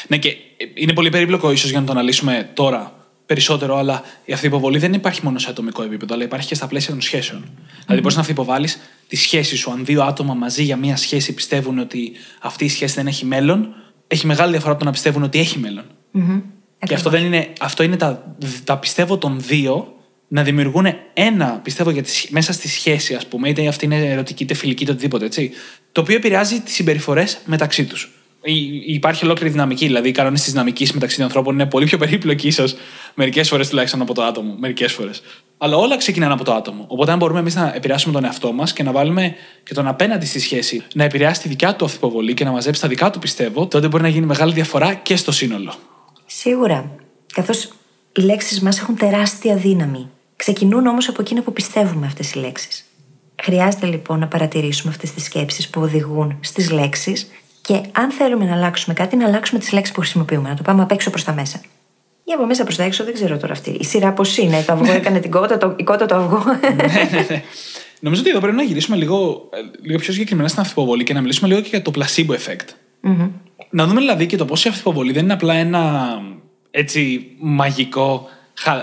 [0.08, 0.36] Ναι, και
[0.74, 2.94] είναι πολύ περίπλοκο ίσως για να το αναλύσουμε τώρα
[3.26, 6.92] περισσότερο, αλλά η αυθυποβολή δεν υπάρχει μόνο σε ατομικό επίπεδο, αλλά υπάρχει και στα πλαίσια
[6.92, 7.42] των σχέσεων.
[7.44, 7.82] Mm-hmm.
[7.84, 9.72] Δηλαδή, μπορείς να αυθυποβάλεις τη σχέση σου.
[9.72, 13.76] Αν δύο άτομα μαζί για μία σχέση πιστεύουν ότι αυτή η σχέση δεν έχει μέλλον,
[14.08, 15.86] έχει μεγάλη διαφορά από το να πιστεύουν ότι έχει μέλλον.
[16.14, 16.42] Mm-hmm.
[16.86, 19.94] Και αυτό, δεν είναι, αυτό είναι τα, τα πιστεύω των δύο
[20.32, 24.44] να δημιουργούν ένα, πιστεύω, για τη, μέσα στη σχέση, ας πούμε, είτε αυτή είναι ερωτική,
[24.44, 25.52] είτε φιλική, είτε οτιδήποτε, έτσι,
[25.92, 28.10] το οποίο επηρεάζει τις συμπεριφορές μεταξύ τους
[28.86, 29.86] υπάρχει ολόκληρη δυναμική.
[29.86, 32.76] Δηλαδή, οι κανόνες της δυναμικής μεταξύ των ανθρώπων είναι πολύ πιο περίπλοκοι, ίσως
[33.14, 34.56] μερικές φορές τουλάχιστον από το άτομο.
[34.60, 35.22] Μερικές φορές.
[35.58, 36.86] Αλλά όλα ξεκινάνε από το άτομο.
[36.88, 40.26] Οπότε, αν μπορούμε εμείς να επηρεάσουμε τον εαυτό μας και να βάλουμε και τον απέναντι
[40.26, 43.68] στη σχέση να επηρεάσει τη δικιά του αυθυποβολή και να μαζέψει τα δικά του πιστεύω,
[43.68, 45.74] τότε μπορεί να γίνει μεγάλη διαφορά και στο σύνολο.
[46.26, 46.92] Σίγουρα.
[47.34, 47.70] Καθώς
[48.16, 50.10] οι λέξεις μας έχουν τεράστια δύναμη.
[50.40, 52.86] Ξεκινούν όμως από εκείνα που πιστεύουμε αυτές οι λέξεις.
[53.44, 57.30] Χρειάζεται λοιπόν να παρατηρήσουμε αυτές τις σκέψεις που οδηγούν στις λέξεις
[57.62, 60.82] και αν θέλουμε να αλλάξουμε κάτι, να αλλάξουμε τις λέξεις που χρησιμοποιούμε, να το πάμε
[60.82, 61.62] απ' έξω προς τα μέσα.
[62.24, 63.70] Για από μέσα προς τα έξω δεν ξέρω τώρα αυτή.
[63.70, 64.64] Η σειρά πώς είναι.
[64.64, 66.44] Το αυγό έκανε την κότα, το, η κότα το αυγό.
[66.62, 67.44] ναι, ναι, ναι.
[68.00, 69.50] Νομίζω ότι εδώ πρέπει να γυρίσουμε λίγο,
[69.82, 72.70] λίγο πιο συγκεκριμένα στην αυθυποβολή και να μιλήσουμε λίγο και για το placebo effect.
[73.04, 73.30] Mm-hmm.
[73.70, 76.12] Να δούμε δηλαδή και το πώς η αυθυποβολή δεν είναι απλά ένα
[76.72, 78.30] έτσι μαγικό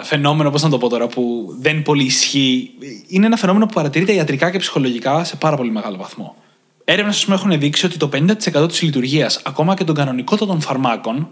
[0.03, 2.71] φαινόμενο, πώς να το πω τώρα, που δεν πολύ ισχύει.
[3.07, 6.37] Είναι ένα φαινόμενο που παρατηρείται ιατρικά και ψυχολογικά σε πάρα πολύ μεγάλο βαθμό.
[6.85, 11.29] Έρευνες έχουν δείξει ότι το 50% της λειτουργίας ακόμα και των κανονικότατων φαρμάκων,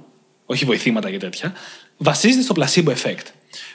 [0.47, 1.53] όχι βοηθήματα και τέτοια,
[1.97, 3.27] βασίζεται στο placebo effect.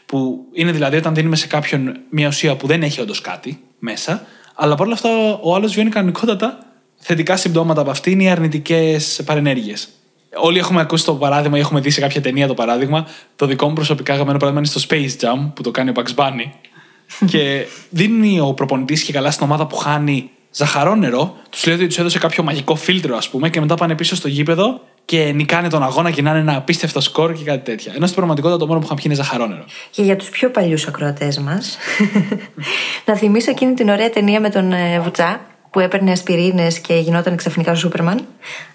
[0.05, 4.25] Που είναι δηλαδή όταν δίνουμε σε κάποιον μια ουσία που δεν έχει όντως κάτι μέσα,
[4.55, 5.09] αλλά παρόλα αυτά
[5.41, 6.59] ο άλλος βιώνει κανονικότατα
[6.97, 9.89] θετικά συμπτώματα από αυτήν ή αρνητικές παρενέργειες.
[10.35, 13.07] Όλοι έχουμε ακούσει το παράδειγμα ή έχουμε δει σε κάποια ταινία το παράδειγμα.
[13.35, 16.15] Το δικό μου προσωπικά αγαπημένο παράδειγμα είναι στο Space Jam που το κάνει ο Bugs
[16.15, 16.69] Bunny.
[17.31, 21.87] και δίνει ο προπονητής και καλά στην ομάδα που χάνει ζαχαρό νερό, τους λέει ότι
[21.87, 25.69] τους έδωσε κάποιο μαγικό φίλτρο, ας πούμε, και μετά πάνε πίσω στο γήπεδο και νικάνε
[25.69, 27.91] τον αγώνα και να είναι ένα απίστευτο σκορ και κάτι τέτοια.
[27.95, 29.65] Ενώ στην πραγματικότητα το μόνο που είχαν πιει είναι ζαχαρό νερό.
[29.91, 31.77] Και για τους πιο παλιούς ακροατές μας,
[33.05, 37.35] να θυμίσω εκείνη την ωραία ταινία με τον ε, Βουτσά που έπαιρνε ασπιρίνες και γινόταν
[37.35, 38.27] ξαφνικά ο Σούπερμαν.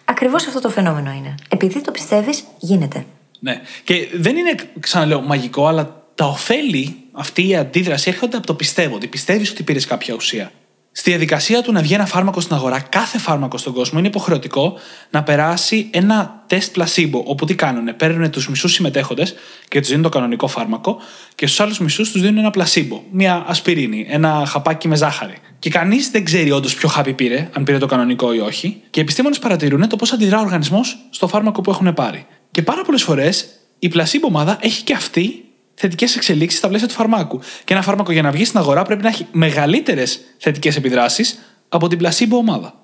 [0.05, 1.35] Ακριβώς αυτό το φαινόμενο είναι.
[1.49, 3.05] Επειδή το πιστεύεις, γίνεται.
[3.41, 3.61] Ναι.
[3.85, 8.95] Και δεν είναι, ξαναλέω, μαγικό, αλλά τα ωφέλη, αυτή η αντίδραση έρχονται από το πιστεύω.
[8.95, 10.53] Ότι πιστεύεις ότι πήρες κάποια ουσία.
[10.97, 14.79] Στη διαδικασία του να βγει ένα φάρμακο στην αγορά, κάθε φάρμακο στον κόσμο είναι υποχρεωτικό
[15.11, 17.23] να περάσει ένα τεστ πλασίμπο.
[17.27, 19.35] Όπου τι κάνουν, παίρνουν τους μισούς συμμετέχοντες
[19.69, 20.99] και τους δίνουν το κανονικό φάρμακο
[21.35, 23.03] και στους άλλους μισούς τους δίνουν ένα πλασίμπο.
[23.11, 25.37] Μια ασπιρίνη, ένα χαπάκι με ζάχαρη.
[25.59, 28.81] Και κανείς δεν ξέρει όντως ποιο χάπι πήρε, αν πήρε το κανονικό ή όχι.
[28.91, 32.27] Και οι επιστήμονες παρατηρούν το πώς αντιδρά ο οργανισμός στο φάρμακο που έχουν πάρει.
[32.51, 33.47] Και πάρα πολλές φορές
[33.79, 35.44] η πλασίμπο ομάδα έχει και αυτή
[35.75, 37.41] θετικές εξελίξεις στα πλαίσια του φαρμάκου.
[37.65, 41.89] Και ένα φάρμακο για να βγει στην αγορά πρέπει να έχει μεγαλύτερες θετικές επιδράσεις από
[41.89, 42.75] την πλασίμπο ομάδα.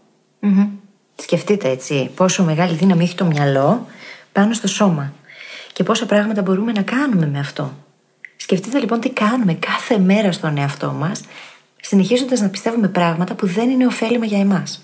[0.42, 0.68] Mm-hmm.
[1.14, 3.86] Σκεφτείτε έτσι πόσο μεγάλη δύναμη έχει το μυαλό
[4.32, 5.12] πάνω στο σώμα
[5.72, 7.72] και πόσα πράγματα μπορούμε να κάνουμε με αυτό.
[8.36, 11.20] Σκεφτείτε λοιπόν τι κάνουμε κάθε μέρα στον εαυτό μας,
[11.80, 14.82] συνεχίζοντας να πιστεύουμε πράγματα που δεν είναι ωφέλιμα για εμάς.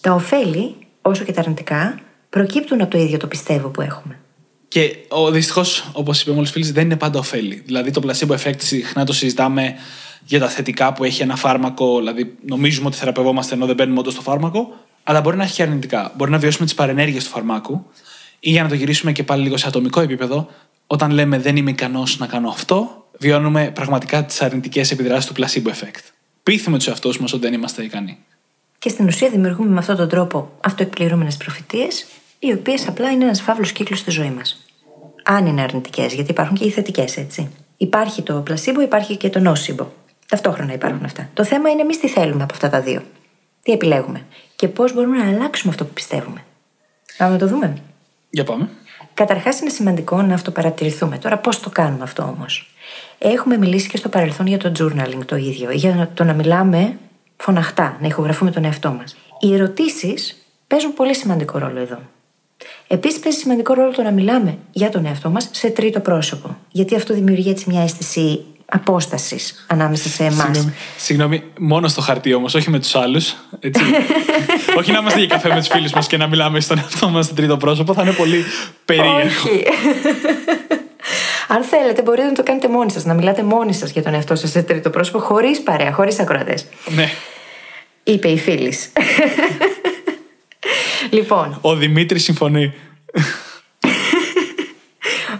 [0.00, 1.98] Τα ωφέλη, όσο και τα αρνητικά,
[2.30, 4.18] προκύπτουν από το ίδιο το πιστεύω που έχουμε.
[4.70, 4.96] Και
[5.32, 7.62] δυστυχώς, όπως είπε μόλις φίλης, δεν είναι πάντα ωφέλη.
[7.66, 9.74] Δηλαδή, το placebo effect συχνά το συζητάμε
[10.24, 11.98] για τα θετικά που έχει ένα φάρμακο.
[11.98, 14.74] Δηλαδή, νομίζουμε ότι θεραπευόμαστε ενώ δεν παίρνουμε όντως το φάρμακο.
[15.02, 16.12] Αλλά μπορεί να έχει και αρνητικά.
[16.16, 17.86] Μπορεί να βιώσουμε τις παρενέργειες του φαρμάκου.
[18.40, 20.48] Ή για να το γυρίσουμε και πάλι λίγο σε ατομικό επίπεδο,
[20.86, 25.68] όταν λέμε δεν είμαι ικανός να κάνω αυτό, βιώνουμε πραγματικά τις αρνητικές επιδράσεις του placebo
[25.68, 26.04] effect.
[26.42, 28.18] Πείθουμε τους εαυτούς μας ότι δεν είμαστε ικανοί.
[28.78, 32.06] Και στην ουσία δημιουργούμε με αυτόν τον τρόπο αυτοεκπληρούμενες προφητείες
[32.42, 34.66] οι οποίες απλά είναι ένας φαύλος κύκλος στη ζωή μας.
[35.22, 37.50] Αν είναι αρνητικές, γιατί υπάρχουν και οι θετικές, έτσι.
[37.76, 39.86] Υπάρχει το πλασίμπο, υπάρχει και το νόσιμπο.
[40.28, 41.28] Ταυτόχρονα υπάρχουν αυτά.
[41.34, 43.02] Το θέμα είναι εμείς τι θέλουμε από αυτά τα δύο.
[43.62, 44.26] Τι επιλέγουμε.
[44.56, 46.44] Και πώς μπορούμε να αλλάξουμε αυτό που πιστεύουμε.
[47.16, 47.76] Πάμε να το δούμε.
[48.30, 48.68] Για πάμε.
[49.14, 51.18] Καταρχάς, είναι σημαντικό να αυτοπαρατηρηθούμε.
[51.18, 52.74] Τώρα, πώς το κάνουμε αυτό όμως.
[53.18, 56.98] Έχουμε μιλήσει και στο παρελθόν για το journaling το ίδιο, για το να μιλάμε
[57.36, 59.16] φωναχτά, να ηχογραφούμε τον εαυτό μας.
[59.40, 61.98] Οι ερωτήσεις παίζουν πολύ σημαντικό ρόλο εδώ.
[62.86, 66.56] Επίσης, παίζει σημαντικό ρόλο το να μιλάμε για τον εαυτό μας σε τρίτο πρόσωπο.
[66.70, 70.36] Γιατί αυτό δημιουργεί έτσι μια αίσθηση απόστασης ανάμεσα σε εμάς.
[70.36, 73.34] Συγγνώμη, συγγνώμη, μόνο στο χαρτί όμως, όχι με τους άλλους.
[74.78, 77.26] όχι να είμαστε για καφέ με τους φίλους μας και να μιλάμε στον εαυτό μας
[77.26, 78.44] σε τρίτο πρόσωπο, θα είναι πολύ
[78.84, 79.18] περίεργο.
[79.20, 79.64] Όχι.
[81.48, 84.34] Αν θέλετε, μπορείτε να το κάνετε μόνοι σας, να μιλάτε μόνοι σας για τον εαυτό
[84.34, 86.66] σας σε τρίτο πρόσωπο, χωρίς παρέα, χωρίς ακροατές.
[86.86, 87.10] Ναι.
[88.02, 88.92] Είπε η φίλης.
[91.10, 91.58] Λοιπόν.
[91.60, 92.74] Ο Δημήτρη συμφωνεί.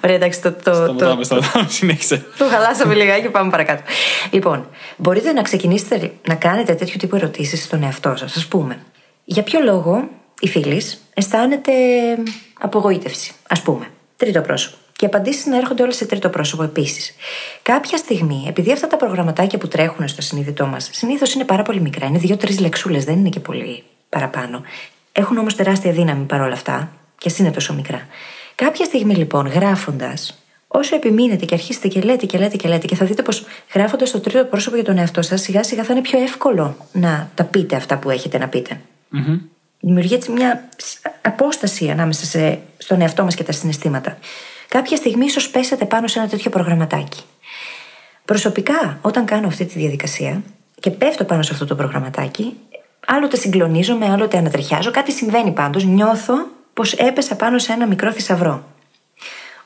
[0.04, 0.52] Ωραία, εντάξει, το.
[0.52, 2.26] το, σταματάμε, σταματάμε, συνέχισε.
[2.38, 3.83] Το χαλάσαμε λιγάκι, πάμε παρακάτω.
[4.30, 8.37] Λοιπόν, μπορείτε να ξεκινήσετε να κάνετε τέτοιου τύπου ερωτήσεις στον εαυτό σας.
[8.37, 8.78] Α πούμε,
[9.24, 10.09] για ποιο λόγο
[10.40, 10.83] η φίλη
[11.14, 11.72] αισθάνεται
[12.61, 13.87] απογοήτευση, ας πούμε.
[14.16, 17.14] Τρίτο πρόσωπο; Και απαντήσεις να έρχονται όλες σε τρίτο πρόσωπο επίσης.
[17.62, 21.80] Κάποια στιγμή, επειδή αυτά τα προγραμματάκια που τρέχουν στο συνείδητό μας συνήθως είναι πάρα πολύ
[21.80, 24.62] μικρά, είναι δύο-τρεις λεξούλες, δεν είναι και πολύ παραπάνω.
[25.12, 28.06] Έχουν όμως τεράστια δύναμη παρόλα αυτά, και α είναι τόσο μικρά.
[28.54, 32.94] Κάποια στιγμή λοιπόν, γράφοντας, όσο επιμείνετε και αρχίσετε και λέτε και λέτε και λέτε, και
[32.94, 33.44] θα δείτε πως
[33.74, 37.30] γράφοντας το τρίτο πρόσωπο για τον εαυτό σας, σιγά σιγά θα είναι πιο εύκολο να
[37.34, 38.80] τα πείτε αυτά που έχετε να πείτε.
[39.14, 39.38] Mm-hmm.
[39.80, 40.68] Δημιουργεί έτσι μια
[41.22, 44.18] απόσταση ανάμεσα σε, στον εαυτό μας και τα συναισθήματα.
[44.68, 47.20] Κάποια στιγμή ίσως πέσετε πάνω σε ένα τέτοιο προγραμματάκι.
[48.24, 50.42] Προσωπικά, όταν κάνω αυτή τη διαδικασία
[50.80, 52.56] και πέφτω πάνω σε αυτό το προγραμματάκι,
[53.06, 56.34] άλλοτε συγκλονίζομαι, άλλοτε ανατριχιάζω, κάτι συμβαίνει πάντως, νιώθω
[56.74, 58.64] πως έπεσα πάνω σε ένα μικρό θησαυρό.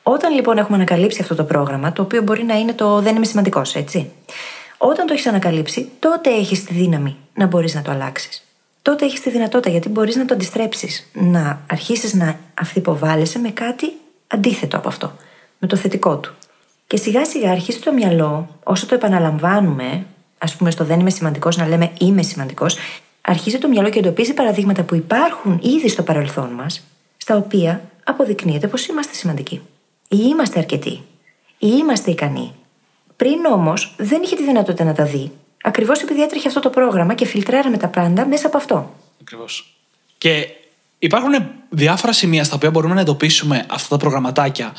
[0.03, 3.25] Όταν λοιπόν έχουμε ανακαλύψει αυτό το πρόγραμμα, το οποίο μπορεί να είναι το δεν είμαι
[3.25, 4.11] σημαντικός, έτσι.
[4.79, 8.45] Όταν το έχεις ανακαλύψει, τότε έχεις τη δύναμη να μπορείς να το αλλάξεις.
[8.83, 11.11] Τότε έχεις τη δυνατότητα γιατί μπορείς να το αντιστρέψεις.
[11.13, 13.93] Να αρχίσεις να αυθυποβάλλεσαι με κάτι
[14.27, 15.13] αντίθετο από αυτό.
[15.59, 16.35] Με το θετικό του.
[16.87, 20.07] Και σιγά σιγά αρχίζει το μυαλό, όσο το επαναλαμβάνουμε,
[20.39, 22.77] ας πούμε στο δεν είμαι σημαντικός, να λέμε είμαι σημαντικός,
[23.27, 26.83] αρχίζει το μυαλό και εντοπίζει παραδείγματα που υπάρχουν ήδη στο παρελθόν μας
[27.17, 29.61] στα οποία αποδεικνύεται πως είμαστε σημαντικοί.
[30.09, 30.91] Ή είμαστε αρκετοί.
[31.59, 32.53] Ή είμαστε ικανοί.
[33.17, 35.33] Πριν όμως δεν είχε τη δυνατότητα να τα δει,
[35.63, 38.95] ακριβώς επειδή έτρεχε αυτό το πρόγραμμα και φιλτράραμε τα πάντα μέσα από αυτό.
[39.21, 39.77] Ακριβώς.
[40.19, 40.47] Και
[40.99, 41.33] υπάρχουν
[41.69, 44.73] διάφορα σημεία στα οποία μπορούμε να εντοπίσουμε αυτά τα προγραμματάκια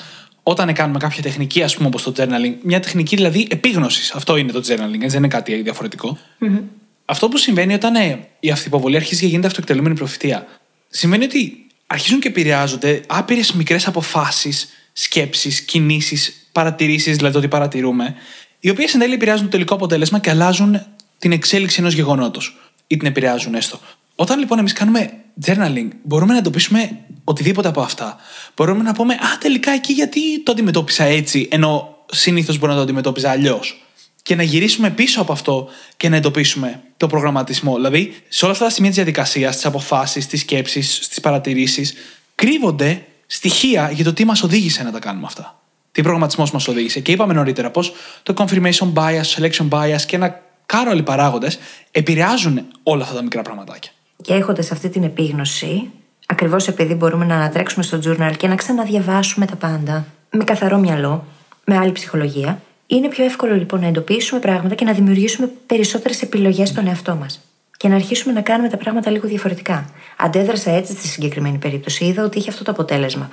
[0.43, 2.55] όταν κάνουμε κάποια τεχνική, ας πούμε, όπως το journaling.
[2.61, 4.11] Μια τεχνική δηλαδή επίγνωσης.
[4.11, 6.17] Αυτό είναι το journaling, έτσι δεν είναι κάτι διαφορετικό.
[6.41, 6.61] Mm-hmm.
[7.05, 10.47] Αυτό που συμβαίνει όταν ε, η αυτοποβολή αρχίζει και γίνεται αυτοεκτελούμενη προφητεία,
[10.89, 18.15] σημαίνει ότι αρχίζουν και επηρεάζονται άπειρες μικρές αποφάσεις, σκέψεις, κινήσεις, παρατηρήσεις, δηλαδή το ότι παρατηρούμε,
[18.59, 20.85] οι οποίες εν τέλει επηρεάζουν το τελικό αποτέλεσμα και αλλάζουν
[21.17, 22.59] την εξέλιξη ενός γεγονότος.
[22.87, 23.79] Ή την επηρεάζουν έστω.
[24.15, 25.13] Όταν λοιπόν εμείς κάνουμε
[25.45, 28.17] journaling, μπορούμε να εντοπίσουμε οτιδήποτε από αυτά.
[28.55, 32.83] Μπορούμε να πούμε, Α, τελικά εκεί γιατί το αντιμετώπισα έτσι, ενώ συνήθως μπορεί να το
[32.83, 33.84] αντιμετώπιζα αλλιώς
[34.25, 37.75] και να γυρίσουμε πίσω από αυτό και να εντοπίσουμε το προγραμματισμό.
[37.75, 41.93] Δηλαδή, σε όλα αυτά τα σημεία της διαδικασίας, στι αποφάσεις, στι σκέψεις, στι παρατηρήσεις,
[42.35, 45.61] κρύβονται στοιχεία για το τι μας οδήγησε να τα κάνουμε αυτά.
[45.91, 46.99] Τι προγραμματισμός μας οδήγησε.
[46.99, 51.59] Και είπαμε νωρίτερα πως το confirmation bias, selection bias και ένα κάρο άλλοι παράγοντες
[51.91, 53.91] επηρεάζουν όλα αυτά τα μικρά πραγματάκια.
[54.21, 55.89] Και έχοντας αυτή την επίγνωση,
[56.25, 61.25] ακριβώς επειδή μπορούμε να ανατρέξουμε στο journal και να ξαναδιαβάσουμε τα πάντα με καθαρό μυαλό,
[61.65, 66.69] με άλλη ψυχολογία, είναι πιο εύκολο λοιπόν να εντοπίσουμε πράγματα και να δημιουργήσουμε περισσότερες επιλογές
[66.69, 67.41] στον εαυτό μας.
[67.77, 69.89] Και να αρχίσουμε να κάνουμε τα πράγματα λίγο διαφορετικά.
[70.17, 72.05] Αντέδρασα έτσι στη συγκεκριμένη περίπτωση.
[72.05, 73.29] Είδα ότι είχε αυτό το αποτέλεσμα.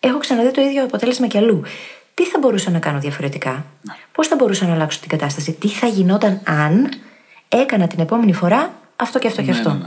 [0.00, 1.62] Έχω ξαναδεί το ίδιο αποτέλεσμα κι αλλού.
[2.14, 3.64] Τι θα μπορούσα να κάνω διαφορετικά,
[4.12, 6.88] Πώς θα μπορούσα να αλλάξω την κατάσταση, Τι θα γινόταν αν
[7.48, 9.86] έκανα την επόμενη φορά αυτό και αυτό και ναι, αυτό; Ναι, ναι.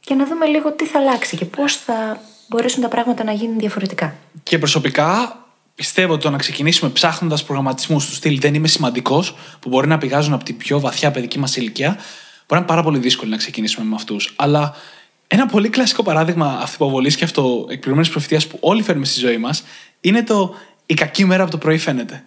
[0.00, 3.58] Και να δούμε λίγο τι θα αλλάξει και πώς θα μπορέσουν τα πράγματα να γίνουν
[3.58, 4.14] διαφορετικά.
[4.42, 5.36] Και προσωπικά
[5.74, 9.98] πιστεύω ότι το να ξεκινήσουμε ψάχνοντας προγραμματισμούς του στυλ δεν είμαι σημαντικός, που μπορεί να
[9.98, 12.04] πηγάζουν από την πιο βαθιά παιδική μας ηλικία, μπορεί
[12.48, 14.32] να είναι πάρα πολύ δύσκολο να ξεκινήσουμε με αυτούς.
[14.36, 14.74] Αλλά
[15.26, 19.64] ένα πολύ κλασικό παράδειγμα αυτοποβολή και αυτοεκπληρωμένη προφητείας που όλοι φέρνουμε στη ζωή μας
[20.00, 20.54] είναι το
[20.86, 22.24] Η κακή μέρα από το πρωί φαίνεται.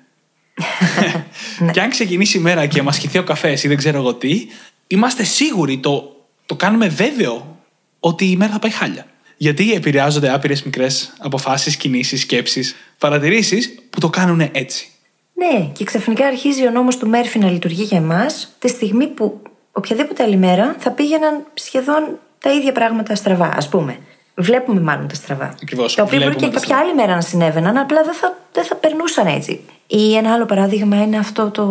[1.60, 1.72] Ναι.
[1.72, 4.48] και αν ξεκινήσει η μέρα και μας χυθεί ο καφές ή δεν ξέρω εγώ τι,
[4.88, 7.60] είμαστε σίγουροι, το, το κάνουμε βέβαιο
[8.00, 9.06] ότι η μέρα θα πάει χάλια.
[9.38, 14.89] Γιατί επηρεάζονται άπειρες μικρές αποφάσεις, κινήσεις, σκέψεις, παρατηρήσεις που το κάνουν έτσι.
[15.34, 19.41] Ναι, και ξαφνικά αρχίζει ο νόμος του Μέρφυ να λειτουργεί για εμάς τη στιγμή που
[19.71, 23.98] οποιαδήποτε άλλη μέρα θα πήγαιναν σχεδόν τα ίδια πράγματα στραβά, ας πούμε.
[24.36, 25.56] Βλέπουμε μάλλον τα στραβά.
[25.62, 25.95] Ακριβώς.
[25.95, 29.28] Τα οποία μπορεί και κάποια άλλη μέρα να συνέβαιναν, απλά δεν θα, δεν θα περνούσαν
[29.28, 29.62] έτσι.
[29.88, 31.63] Ή ένα άλλο παράδειγμα είναι αυτό το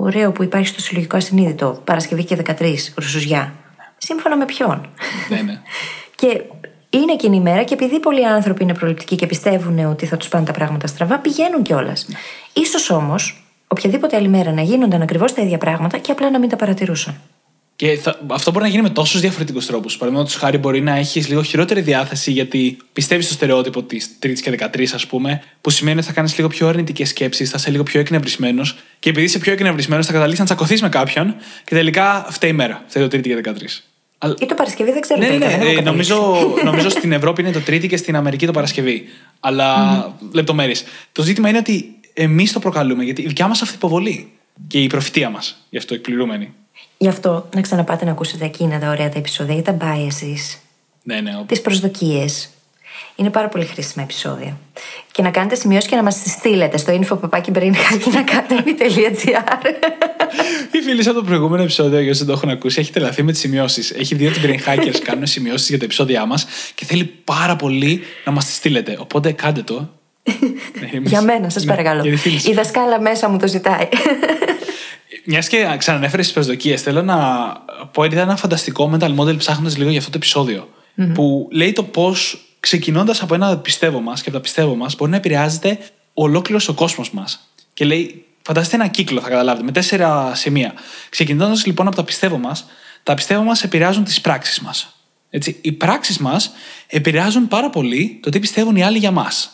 [0.00, 3.54] ωραίο που υπάρχει στο συλλογικό ασυνείδητο, Παρασκευή και 13, Ρουσουζιά.
[3.98, 4.88] Σύμφωνα με ποιον;
[5.28, 5.60] Ναι, ναι.
[6.14, 6.42] και
[6.98, 10.28] είναι εκείνη η μέρα και επειδή πολλοί άνθρωποι είναι προληπτικοί και πιστεύουν ότι θα τους
[10.28, 12.06] πάνε τα πράγματα στραβά, πηγαίνουν κιόλας.
[12.08, 12.64] Ναι.
[12.64, 16.48] σω όμως, οποιαδήποτε άλλη μέρα να γίνονταν ακριβώς τα ίδια πράγματα και απλά να μην
[16.48, 17.20] τα παρατηρούσαν.
[17.76, 19.96] Και θα, αυτό μπορεί να γίνει με τόσους διαφορετικούς τρόπους.
[19.96, 24.50] Παραδείγματος χάρη, μπορεί να έχεις λίγο χειρότερη διάθεση γιατί πιστεύεις στο στερεότυπο της Τρίτης και
[24.50, 27.82] 13, ας πούμε, που σημαίνει ότι θα κάνεις λίγο πιο αρνητικές σκέψεις, θα είσαι λίγο
[27.82, 28.76] πιο εκνευρισμένος.
[28.98, 32.52] Και επειδή είσαι πιο εκνευρισμένος, θα καταλήξεις να τσακωθείς με κάποιον και τελικά φταίει η
[32.52, 32.84] μέρα.
[32.86, 33.82] Φταίει το Τρίτη και 13.
[34.38, 35.20] Ή το Παρασκευή, δεν ξέρω.
[35.20, 35.56] Ναι, ναι, τελικά, ναι.
[35.56, 36.36] δεν έχω Ε, νομίζω,
[36.68, 39.04] νομίζω στην Ευρώπη είναι το Τρίτη και στην Αμερική το Παρασκευή.
[39.40, 40.84] Αλλά λεπτομέρειες.
[41.12, 44.32] Το ζήτημα είναι ότι εμείς το προκαλούμε γιατί η δικιά μας αυτοποβολή
[44.66, 46.54] και η προφητεία μας γι' αυτό εκπληρούμενη.
[46.98, 50.58] Γι' αυτό να ξαναπάτε να ακούσετε εκείνα τα ωραία τα επεισόδια για τα biases,
[51.02, 51.32] Ναι, ναι.
[51.46, 52.48] τις προσδοκίες.
[53.16, 54.56] Είναι πάρα πολύ χρήσιμα επεισόδια.
[55.12, 59.64] Και να κάνετε σημειώσεις και να μας τις στείλετε στο info.brainhacking.academy.gr
[60.72, 63.32] Η φίλη από το προηγούμενο επεισόδιο, για όσοι δεν το έχουν ακούσει, έχει τρελαθεί με
[63.32, 63.90] τις σημειώσεις.
[63.90, 67.56] Έχει δει ότι οι brain hackers κάνουν σημειώσεις για τα επεισόδια μας και θέλει πάρα
[67.56, 68.96] πολύ να μας τις στείλετε.
[69.00, 69.88] Οπότε κάντε το.
[70.80, 72.02] Ναι, εμείς- Για μένα, σας Ναι, παρακαλώ.
[72.02, 72.50] για τη φίλη σου.
[72.50, 73.88] Η δασκάλα μέσα μου το ζητάει.
[75.24, 77.16] Μιας και ξανανέφερες τις προσδοκίες, θέλω να
[77.92, 80.68] πω ότι ήταν ένα φανταστικό mental model ψάχνοντας λίγο για αυτό το επεισόδιο.
[81.14, 85.10] Που λέει το πώς ξεκινώντας από ένα πιστεύω μας και από τα πιστεύω μας μπορεί
[85.10, 85.78] να επηρεάζεται
[86.14, 87.50] ολόκληρος ο κόσμος μας.
[87.74, 90.74] Και λέει, φανταστείτε ένα κύκλο, θα καταλάβετε, με τέσσερα σημεία.
[91.08, 92.66] Ξεκινώντας λοιπόν από τα πιστεύω μας,
[93.02, 94.96] τα πιστεύω μας επηρεάζουν τις πράξεις μας.
[95.30, 96.50] Έτσι, οι πράξεις μας
[96.86, 99.50] επηρεάζουν πάρα πολύ το τι πιστεύουν οι άλλοι για μας.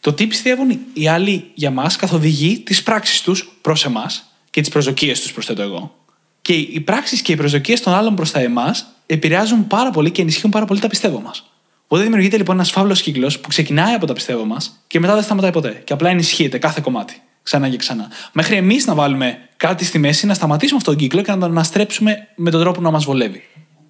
[0.00, 4.70] Το τι πιστεύουν οι άλλοι για μας καθοδηγεί τις πράξεις τους προς εμάς και τις
[4.70, 5.94] προσδοκίες τους, προσθέτω εγώ.
[6.42, 10.22] Και οι πράξεις και οι προσδοκίες των άλλων προς τα εμάς επηρεάζουν πάρα πολύ και
[10.22, 11.44] ενισχύουν πάρα πολύ τα πιστεύω μας.
[11.86, 15.22] Οπότε δημιουργείται λοιπόν ένας φαύλος κύκλος που ξεκινάει από τα πιστεύω μας και μετά δεν
[15.22, 15.82] σταματάει ποτέ.
[15.84, 17.14] Και απλά ενισχύεται κάθε κομμάτι.
[17.42, 18.08] Ξανά και ξανά.
[18.32, 21.50] Μέχρι εμείς να βάλουμε κάτι στη μέση, να σταματήσουμε αυτόν τον κύκλο και να τον
[21.50, 23.42] αναστρέψουμε με τον τρόπο να μας βολεύει.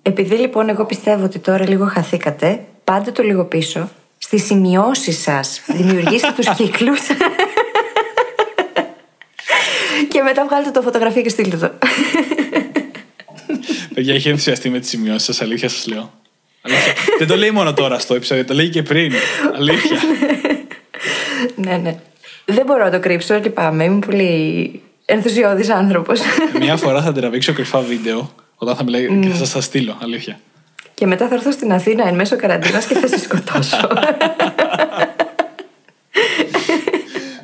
[0.03, 3.91] Επειδή λοιπόν εγώ πιστεύω ότι τώρα λίγο χαθήκατε, πάντε το λίγο πίσω.
[4.19, 7.01] Στις σημειώσεις σας δημιουργήστε τους κύκλους.
[10.09, 11.73] και μετά βγάλετε το φωτογραφία και στείλτε το.
[13.95, 16.13] Παιδιά, έχει ενθουσιαστεί με τις σημειώσεις σας, αλήθεια σας λέω.
[16.67, 16.93] Αλήθεια.
[17.19, 19.13] Δεν το λέει μόνο τώρα στο επεισόδιο, το λέει και πριν.
[19.57, 19.99] Αλήθεια.
[21.57, 21.97] ναι, ναι.
[22.45, 23.85] Δεν μπορώ να το κρύψω, λυπάμαι.
[23.85, 26.21] Είμαι πολύ ενθουσιώδης άνθρωπος.
[26.59, 29.99] Μια φορά θα τραβήξω κρυφά βίντεο όταν θα μιλάει και θα σας τα στείλω.
[30.03, 30.41] Αλήθεια.
[30.95, 33.89] και μετά θα έρθω στην Αθήνα εν μέσω καραντίνας και θα σε σκοτώσω.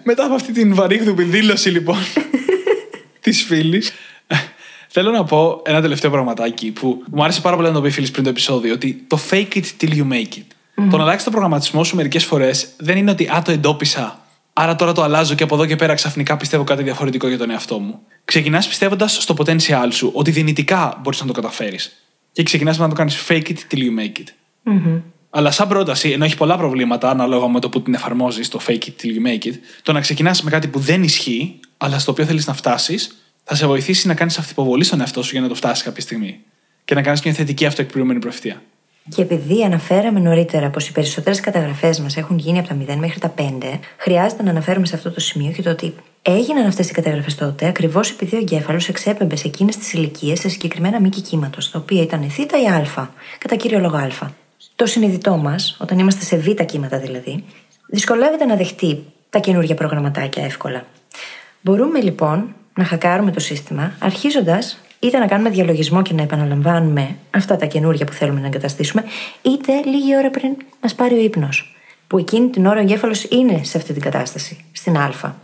[0.02, 1.96] Μετά από αυτή την βαρύγδουπη δήλωση λοιπόν
[3.20, 3.92] της φίλης,
[4.92, 7.90] θέλω να πω ένα τελευταίο πραγματάκι που μου άρεσε πάρα πολύ να το πει η
[7.90, 8.74] φίλης πριν το επεισόδιο.
[8.74, 10.46] Ότι το fake it till you make it.
[10.90, 14.24] Το να αλλάξει το προγραμματισμό σου μερικές φορές δεν είναι ότι Α, το εντόπισα.
[14.52, 17.50] Άρα τώρα το αλλάζω και από εδώ και πέρα ξαφνικά πιστεύω κάτι διαφορετικό για τον
[17.50, 18.00] εαυτό μου.
[18.24, 22.04] Ξεκινάς πιστεύοντας στο potential σου ότι δυνητικά μπορείς να το καταφέρεις.
[22.32, 24.28] Και ξεκινάς να το κάνεις fake it till you make it.
[25.30, 28.72] Αλλά σαν πρόταση, ενώ έχει πολλά προβλήματα ανάλογα με το που την εφαρμόζεις, το fake
[28.72, 32.10] it till you make it, το να ξεκινάς με κάτι που δεν ισχύει, αλλά στο
[32.12, 33.19] οποίο θέλεις να φτάσεις,
[33.52, 36.40] θα σε βοηθήσει να κάνεις αυτοποβολή στον εαυτό σου για να το φτάσεις κάποια στιγμή.
[36.84, 38.62] Και να κάνεις μια θετική αυτοεκπληρωμένη προφητεία.
[39.14, 43.20] Και επειδή αναφέραμε νωρίτερα πως οι περισσότερες καταγραφές μας έχουν γίνει από τα 0 μέχρι
[43.20, 43.42] τα 5,
[43.96, 47.66] χρειάζεται να αναφέρουμε σε αυτό το σημείο και το ότι έγιναν αυτές οι καταγραφές τότε
[47.66, 52.02] ακριβώς επειδή ο εγκέφαλος εξέπεμπε σε εκείνες τις ηλικίες σε συγκεκριμένα μήκη κύματος, τα οποία
[52.02, 52.42] ήταν θ ή
[52.98, 53.08] α,
[53.38, 54.08] κατά κύριο λόγο α.
[54.76, 57.44] Το συνειδητό μας, όταν είμαστε σε β κύματα δηλαδή,
[57.86, 60.86] δυσκολεύεται να δεχτεί τα καινούργια προγραμματάκια εύκολα.
[61.60, 67.56] Μπορούμε λοιπόν να χακάρουμε το σύστημα αρχίζοντας είτε να κάνουμε διαλογισμό και να επαναλαμβάνουμε αυτά
[67.56, 69.04] τα καινούργια που θέλουμε να εγκαταστήσουμε,
[69.42, 71.74] είτε λίγη ώρα πριν μας πάρει ο ύπνος.
[72.06, 75.34] Που εκείνη την ώρα ο εγκέφαλος είναι σε αυτή την κατάσταση, στην Α.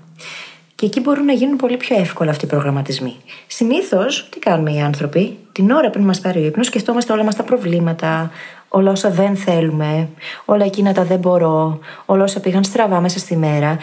[0.75, 3.17] Και εκεί μπορούν να γίνουν πολύ πιο εύκολα αυτοί οι προγραμματισμοί.
[3.47, 7.37] Συνήθως, τι κάνουμε οι άνθρωποι, την ώρα πριν μας πάρει ο ύπνος, σκεφτόμαστε όλα μας
[7.37, 8.31] τα προβλήματα,
[8.69, 10.09] όλα όσα δεν θέλουμε,
[10.45, 13.79] όλα εκείνα τα δεν μπορώ, όλα όσα πήγαν στραβά μέσα στη μέρα.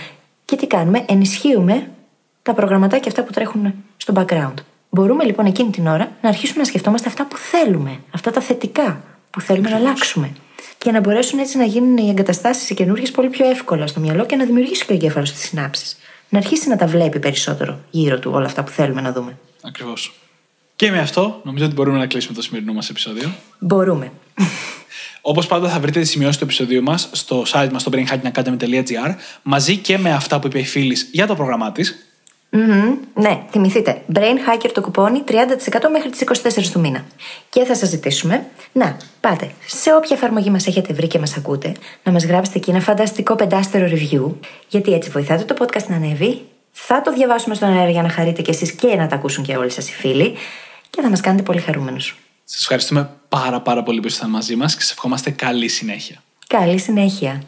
[0.45, 1.87] Και τι κάνουμε, ενισχύουμε
[2.43, 4.53] τα προγραμματάκια αυτά που τρέχουν στο background.
[4.89, 9.03] Μπορούμε λοιπόν εκείνη την ώρα να αρχίσουμε να σκεφτόμαστε αυτά που θέλουμε, αυτά τα θετικά
[9.29, 10.31] που θέλουμε να αλλάξουμε.
[10.77, 14.25] Και να μπορέσουν έτσι να γίνουν οι εγκαταστάσεις οι καινούργιες πολύ πιο εύκολα στο μυαλό
[14.25, 15.97] και να δημιουργήσει και ο εγκέφαλος τις συνάψεις.
[16.29, 19.37] Να αρχίσει να τα βλέπει περισσότερο γύρω του όλα αυτά που θέλουμε να δούμε.
[19.61, 20.13] Ακριβώς.
[20.75, 23.33] Και με αυτό νομίζω ότι μπορούμε να κλείσουμε το σημερινό μας επεισόδιο.
[23.59, 24.11] Μπορούμε.
[25.21, 29.77] Όπως πάντα, θα βρείτε τις σημειώσεις του επεισοδίου μας στο site μας στο brainhackingacademy.gr μαζί
[29.77, 32.12] και με αυτά που είπε η φίλης για το πρόγραμμά της.
[32.55, 34.01] Μμμ, Ναι, θυμηθείτε.
[34.13, 35.33] Brain Hacker το κουπόνι 30%
[35.91, 37.05] μέχρι τις 24 του μήνα.
[37.49, 41.71] Και θα σας ζητήσουμε να πάτε σε όποια εφαρμογή μας έχετε βρει και μας ακούτε,
[42.03, 44.31] να μας γράψετε εκεί ένα φανταστικό πεντάστερο review,
[44.67, 46.41] γιατί έτσι βοηθάτε το podcast να ανέβει.
[46.71, 49.55] Θα το διαβάσουμε στον αέρα για να χαρείτε κι εσείς και να τα ακούσουν και
[49.55, 50.33] όλοι σας οι φίλοι.
[50.89, 52.17] Και θα μας κάνετε πολύ χαρούμενους.
[52.43, 56.23] Σας ευχαριστούμε πάρα πάρα πολύ που ήσασταν μαζί μας και σας ευχόμαστε καλή συνέχεια.
[56.47, 57.41] Καλή συνέχεια.